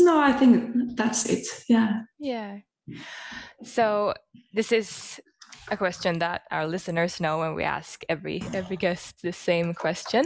[0.00, 1.46] no, I think that's it.
[1.68, 2.02] Yeah.
[2.18, 2.58] Yeah.
[3.64, 4.14] So
[4.52, 5.20] this is
[5.70, 10.24] a question that our listeners know when we ask every every guest the same question.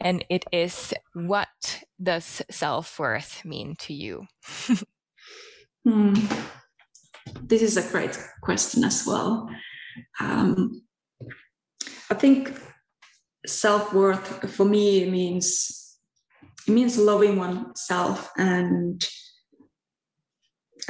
[0.00, 4.26] And it is what does self-worth mean to you?
[5.84, 6.14] hmm.
[7.42, 9.48] This is a great question as well.
[10.18, 10.82] Um,
[12.10, 12.58] I think
[13.46, 15.96] self-worth for me means
[16.66, 19.06] it means loving oneself and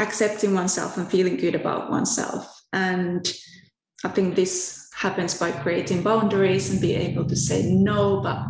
[0.00, 2.62] accepting oneself and feeling good about oneself.
[2.72, 3.30] And
[4.04, 8.46] I think this happens by creating boundaries and be able to say no, but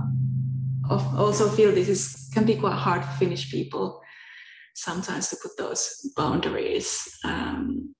[0.91, 4.01] also feel this is can be quite hard for Finnish people
[4.75, 7.95] sometimes to put those boundaries um,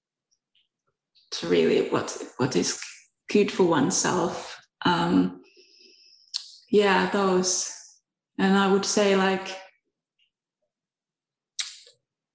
[1.31, 2.81] to really what what is
[3.29, 4.61] good for oneself.
[4.85, 5.43] Um,
[6.71, 7.73] yeah, those
[8.39, 9.49] and I would say like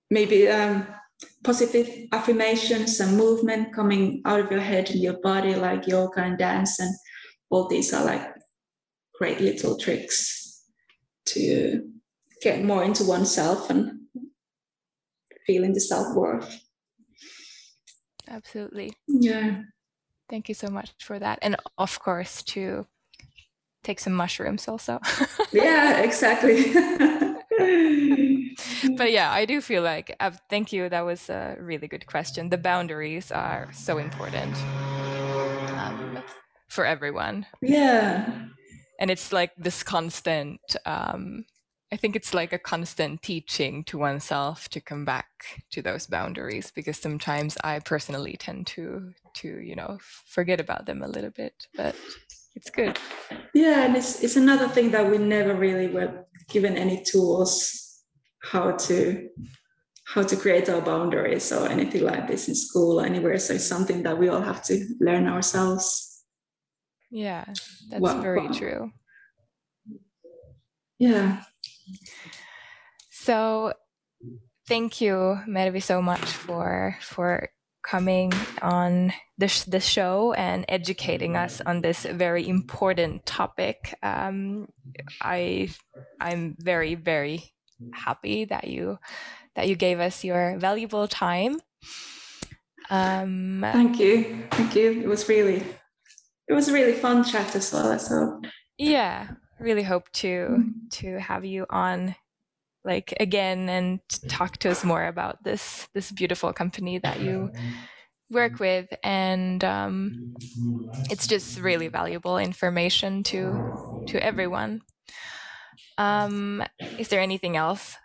[0.09, 0.88] maybe um,
[1.45, 6.37] positive affirmations and movement coming out of your head and your body, like yoga and
[6.37, 6.93] dance, and
[7.49, 8.27] all these are like
[9.17, 10.65] great little tricks
[11.25, 11.89] to
[12.41, 13.99] get more into oneself and
[15.45, 16.61] feeling the self worth.
[18.27, 18.93] Absolutely.
[19.07, 19.61] Yeah.
[20.29, 21.39] Thank you so much for that.
[21.43, 22.87] And of course, to
[23.83, 24.99] take some mushrooms also.
[25.51, 26.73] yeah, exactly.
[28.95, 30.89] but yeah, I do feel like, uh, thank you.
[30.89, 32.49] That was a really good question.
[32.49, 34.55] The boundaries are so important
[35.77, 36.23] um,
[36.67, 37.45] for everyone.
[37.61, 38.47] Yeah.
[38.99, 41.45] And it's like this constant, um,
[41.91, 45.27] I think it's like a constant teaching to oneself to come back
[45.71, 51.03] to those boundaries because sometimes I personally tend to, to, you know, forget about them
[51.03, 51.67] a little bit.
[51.75, 51.95] But
[52.55, 52.97] it's good
[53.53, 57.84] yeah and it's it's another thing that we never really were given any tools
[58.51, 59.29] how to
[60.13, 61.51] how to create our boundaries.
[61.51, 63.37] Or anything like this in school or anywhere.
[63.39, 66.23] So it's something that we all have to learn ourselves.
[67.09, 67.45] Yeah
[67.89, 68.91] that's very true.
[70.99, 71.43] Yeah.
[73.11, 73.73] So
[74.67, 77.49] thank you mervi so much for for
[77.83, 83.95] coming on this the show and educating us on this very important topic.
[84.01, 84.67] Um,
[85.21, 85.69] I
[86.19, 87.55] I'm very very
[87.93, 88.97] happy that you
[89.55, 91.59] that you gave us your valuable time.
[92.89, 95.01] Um, thank you, thank you.
[95.01, 95.63] It was really
[96.47, 97.97] it was a really fun chat as well.
[97.99, 98.41] So
[98.78, 99.28] yeah,
[99.59, 100.88] really hope to mm-hmm.
[100.91, 102.15] to have you on
[102.84, 107.51] like again and talk to us more about this this beautiful company that you
[108.32, 110.34] work with and um,
[111.09, 114.82] it's just really valuable information to to everyone
[115.97, 116.63] um,
[116.97, 117.95] is there anything else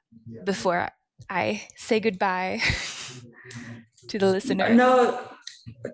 [0.44, 0.88] before
[1.28, 2.60] i say goodbye
[4.08, 4.74] to the listener?
[4.74, 5.18] No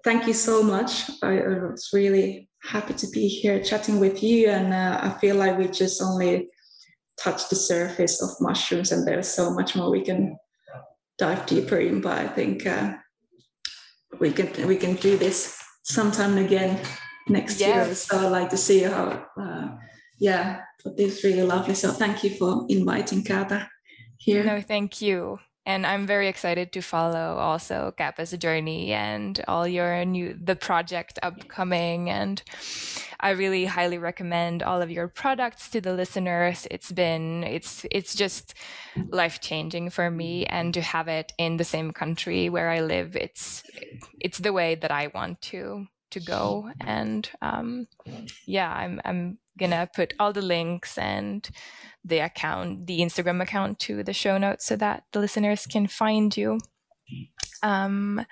[0.05, 1.11] thank you so much.
[1.23, 5.37] I, I was really happy to be here chatting with you and uh, i feel
[5.37, 6.49] like we just only
[7.19, 10.37] touched the surface of mushrooms and there's so much more we can
[11.19, 12.93] dive deeper in but i think uh,
[14.19, 16.79] we can we can do this sometime again
[17.29, 17.87] next yes.
[17.87, 19.69] year so i'd like to see how uh,
[20.19, 23.69] yeah but this really lovely so thank you for inviting kata
[24.17, 29.67] here no thank you and I'm very excited to follow also Kappa's journey and all
[29.67, 32.09] your new the project upcoming.
[32.09, 32.41] And
[33.19, 36.69] I really highly recommend all of your products to the listeners.
[36.71, 38.55] It's been it's it's just
[39.09, 43.17] life changing for me, and to have it in the same country where I live,
[43.17, 43.65] it's
[44.21, 46.71] it's the way that I want to to go.
[46.81, 47.89] And um,
[48.47, 51.49] yeah, I'm I'm gonna put all the links and
[52.05, 56.37] the account, the Instagram account to the show notes so that the listeners can find
[56.37, 56.59] you.
[57.63, 58.25] Um,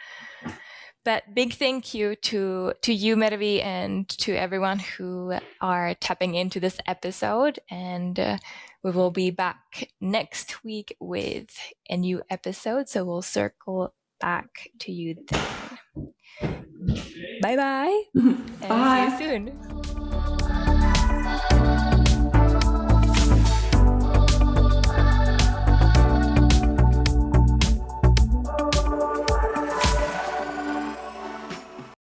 [1.05, 6.61] but big thank you to to you, Mervi, and to everyone who are tapping into
[6.61, 7.59] this episode.
[7.71, 8.39] And uh,
[8.83, 11.51] we will be back next week with
[11.91, 12.89] a new episode.
[12.89, 16.13] So we'll circle back to you then.
[17.43, 18.03] Bye bye.
[18.69, 19.17] Bye.
[19.19, 20.39] see you soon.